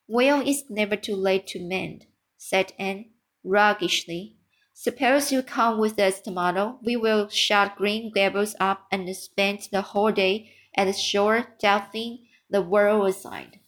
Well, 0.06 0.42
it's 0.46 0.64
never 0.68 0.96
too 0.96 1.16
late 1.16 1.46
to 1.48 1.60
mend, 1.60 2.06
said 2.36 2.72
Anne 2.78 3.06
roguishly. 3.44 4.36
Suppose 4.74 5.32
you 5.32 5.42
come 5.42 5.78
with 5.78 5.98
us 5.98 6.20
tomorrow. 6.20 6.78
We 6.82 6.96
will 6.96 7.28
shut 7.28 7.76
Green 7.76 8.12
Gables 8.14 8.54
up 8.60 8.86
and 8.92 9.14
spend 9.16 9.68
the 9.72 9.80
whole 9.80 10.12
day 10.12 10.52
at 10.76 10.84
the 10.84 10.92
shore 10.92 11.46
doubting 11.60 12.26
the 12.48 12.62
world 12.62 13.08
aside. 13.08 13.58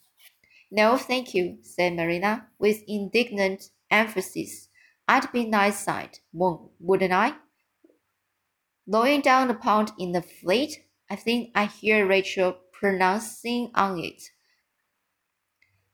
No, 0.70 0.96
thank 0.96 1.34
you, 1.34 1.58
said 1.62 1.94
Marina 1.94 2.46
with 2.58 2.84
indignant 2.86 3.70
emphasis. 3.90 4.68
I'd 5.08 5.32
be 5.32 5.44
nice 5.44 5.80
side, 5.80 6.20
wouldn't 6.32 7.12
I? 7.12 7.34
Lowing 8.86 9.20
down 9.20 9.48
the 9.48 9.54
pond 9.54 9.92
in 9.98 10.12
the 10.12 10.22
fleet, 10.22 10.84
I 11.10 11.16
think 11.16 11.50
I 11.54 11.66
hear 11.66 12.06
Rachel 12.06 12.56
pronouncing 12.72 13.70
on 13.74 13.98
it. 13.98 14.22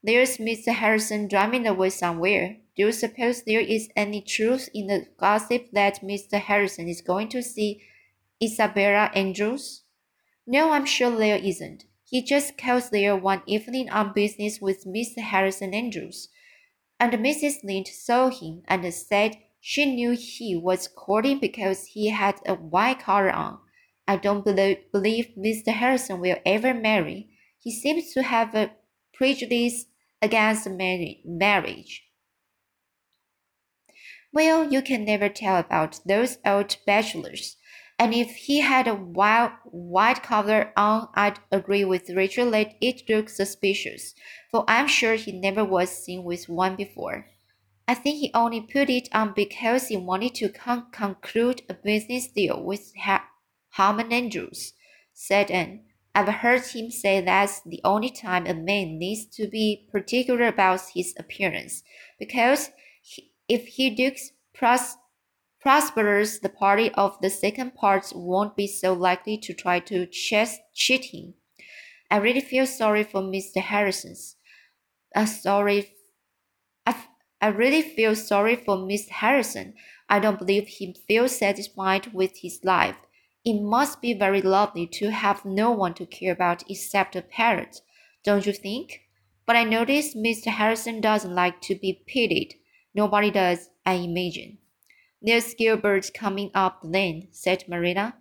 There's 0.02 0.36
Mr. 0.36 0.74
Harrison 0.74 1.26
driving 1.26 1.66
away 1.66 1.90
somewhere. 1.90 2.58
Do 2.76 2.86
you 2.86 2.92
suppose 2.92 3.42
there 3.42 3.60
is 3.60 3.88
any 3.96 4.20
truth 4.20 4.68
in 4.74 4.86
the 4.86 5.06
gossip 5.18 5.70
that 5.72 6.02
Mr. 6.02 6.38
Harrison 6.38 6.88
is 6.88 7.00
going 7.00 7.28
to 7.30 7.42
see 7.42 7.82
Isabella 8.42 9.10
Andrews? 9.14 9.82
No, 10.46 10.70
I'm 10.70 10.86
sure 10.86 11.10
there 11.10 11.38
isn't. 11.38 11.86
He 12.08 12.22
just 12.22 12.56
calls 12.56 12.90
there 12.90 13.16
one 13.16 13.42
evening 13.46 13.90
on 13.90 14.12
business 14.14 14.60
with 14.60 14.86
Mr. 14.86 15.18
Harrison 15.18 15.74
Andrews. 15.74 16.28
And 17.00 17.12
Mrs. 17.12 17.64
Lynde 17.64 17.88
saw 17.88 18.30
him 18.30 18.62
and 18.68 18.94
said 18.94 19.38
she 19.60 19.84
knew 19.84 20.12
he 20.12 20.56
was 20.56 20.86
courting 20.86 21.40
because 21.40 21.86
he 21.86 22.10
had 22.10 22.36
a 22.46 22.54
white 22.54 23.00
collar 23.00 23.32
on. 23.32 23.58
I 24.06 24.16
don't 24.16 24.44
believe, 24.44 24.78
believe 24.92 25.32
Mr. 25.36 25.72
Harrison 25.72 26.20
will 26.20 26.36
ever 26.46 26.72
marry. 26.72 27.28
He 27.58 27.72
seems 27.72 28.12
to 28.14 28.22
have 28.22 28.54
a 28.54 28.70
prejudice 29.12 29.86
against 30.22 30.68
marriage. 30.70 32.04
Well, 34.32 34.72
you 34.72 34.80
can 34.80 35.04
never 35.04 35.28
tell 35.28 35.56
about 35.56 36.00
those 36.06 36.38
old 36.44 36.76
bachelors. 36.86 37.56
And 37.98 38.12
if 38.12 38.36
he 38.36 38.60
had 38.60 38.86
a 38.86 38.94
wild 38.94 39.52
white 39.64 40.22
collar 40.22 40.72
on, 40.76 41.08
I'd 41.14 41.38
agree 41.50 41.84
with 41.84 42.10
Rachel 42.10 42.50
that 42.50 42.74
it 42.80 43.08
looked 43.08 43.30
suspicious, 43.30 44.14
for 44.50 44.64
I'm 44.68 44.86
sure 44.86 45.14
he 45.14 45.32
never 45.32 45.64
was 45.64 45.90
seen 45.90 46.22
with 46.22 46.48
one 46.48 46.76
before. 46.76 47.26
I 47.88 47.94
think 47.94 48.18
he 48.18 48.30
only 48.34 48.60
put 48.60 48.90
it 48.90 49.08
on 49.12 49.32
because 49.34 49.88
he 49.88 49.96
wanted 49.96 50.34
to 50.36 50.48
con 50.50 50.86
conclude 50.92 51.62
a 51.70 51.74
business 51.74 52.26
deal 52.28 52.62
with 52.62 52.92
ha 53.02 53.28
Harmon 53.70 54.12
Andrews, 54.12 54.74
said 55.14 55.50
Anne. 55.50 55.84
I've 56.14 56.28
heard 56.28 56.64
him 56.64 56.90
say 56.90 57.20
that's 57.20 57.60
the 57.60 57.80
only 57.84 58.10
time 58.10 58.46
a 58.46 58.54
man 58.54 58.98
needs 58.98 59.26
to 59.36 59.46
be 59.48 59.86
particular 59.90 60.46
about 60.46 60.80
his 60.94 61.14
appearance, 61.18 61.82
because 62.18 62.70
he, 63.02 63.32
if 63.48 63.66
he 63.66 63.94
looks 63.94 64.32
pros 64.52 64.96
prosperous, 65.66 66.38
the 66.38 66.48
party 66.48 66.92
of 66.92 67.20
the 67.20 67.28
second 67.28 67.74
part 67.74 68.12
won't 68.14 68.54
be 68.54 68.68
so 68.68 68.92
likely 68.92 69.36
to 69.36 69.52
try 69.52 69.80
to 69.80 70.06
cheat 70.06 71.06
him. 71.06 71.34
I 72.08 72.18
really 72.18 72.40
feel 72.40 72.66
sorry 72.68 73.02
for 73.02 73.20
Mr. 73.20 73.60
Harrison's. 73.60 74.36
Uh, 75.12 75.26
sorry, 75.26 75.90
I 76.86 76.94
I 77.40 77.48
really 77.48 77.82
feel 77.82 78.14
sorry 78.14 78.54
for 78.54 78.76
Mr. 78.76 79.08
Harrison. 79.08 79.74
I 80.08 80.20
don't 80.20 80.38
believe 80.38 80.68
he 80.68 80.94
feels 81.08 81.36
satisfied 81.36 82.14
with 82.14 82.36
his 82.42 82.60
life. 82.62 82.98
It 83.44 83.60
must 83.60 84.00
be 84.00 84.14
very 84.14 84.42
lovely 84.42 84.86
to 84.98 85.10
have 85.10 85.44
no 85.44 85.72
one 85.72 85.94
to 85.94 86.06
care 86.06 86.32
about 86.32 86.62
except 86.70 87.16
a 87.16 87.22
parrot, 87.22 87.80
don't 88.22 88.46
you 88.46 88.52
think? 88.52 89.00
But 89.46 89.56
I 89.56 89.64
notice 89.64 90.14
Mr. 90.14 90.46
Harrison 90.46 91.00
doesn't 91.00 91.34
like 91.34 91.60
to 91.62 91.74
be 91.74 92.04
pitied. 92.06 92.54
Nobody 92.94 93.32
does, 93.32 93.70
I 93.84 93.94
imagine. 93.94 94.58
There's 95.22 95.54
Gilbert 95.54 96.10
coming 96.14 96.50
up 96.54 96.82
the 96.82 96.88
lane, 96.88 97.28
said 97.32 97.64
Marilla. 97.68 98.14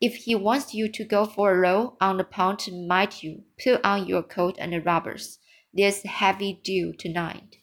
If 0.00 0.16
he 0.16 0.34
wants 0.34 0.74
you 0.74 0.88
to 0.88 1.04
go 1.04 1.26
for 1.26 1.52
a 1.52 1.58
row 1.58 1.96
on 2.00 2.16
the 2.16 2.24
pond 2.24 2.68
might 2.88 3.22
you 3.22 3.44
put 3.62 3.84
on 3.84 4.06
your 4.06 4.22
coat 4.22 4.56
and 4.58 4.84
rubbers. 4.84 5.38
There's 5.72 6.02
heavy 6.02 6.60
dew 6.64 6.92
tonight. 6.92 7.56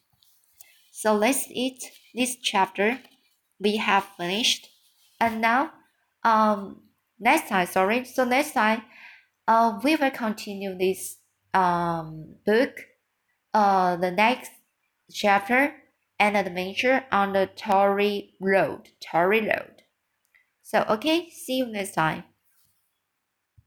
So 0.92 1.14
let's 1.16 1.48
eat 1.50 1.84
this 2.16 2.36
chapter. 2.36 3.00
We 3.60 3.78
have 3.78 4.06
finished. 4.18 4.70
And 5.20 5.42
now, 5.42 5.72
um, 6.24 6.82
next 7.20 7.50
time, 7.50 7.68
sorry. 7.68 8.06
So 8.06 8.24
next 8.24 8.54
time, 8.54 8.84
uh, 9.48 9.80
we 9.84 9.96
will 9.96 10.12
continue 10.12 10.78
this 10.78 11.18
um 11.54 12.36
book, 12.46 12.86
uh, 13.54 13.96
the 13.96 14.12
next 14.12 14.52
chapter 15.12 15.74
and 16.20 16.36
adventure 16.36 17.06
on 17.12 17.34
the 17.34 17.50
Tory 17.56 18.34
Road. 18.40 18.90
Tory 19.02 19.42
Road. 19.42 19.84
So 20.62 20.86
okay, 20.90 21.30
see 21.30 21.58
you 21.58 21.66
next 21.66 21.94
time. 21.94 22.24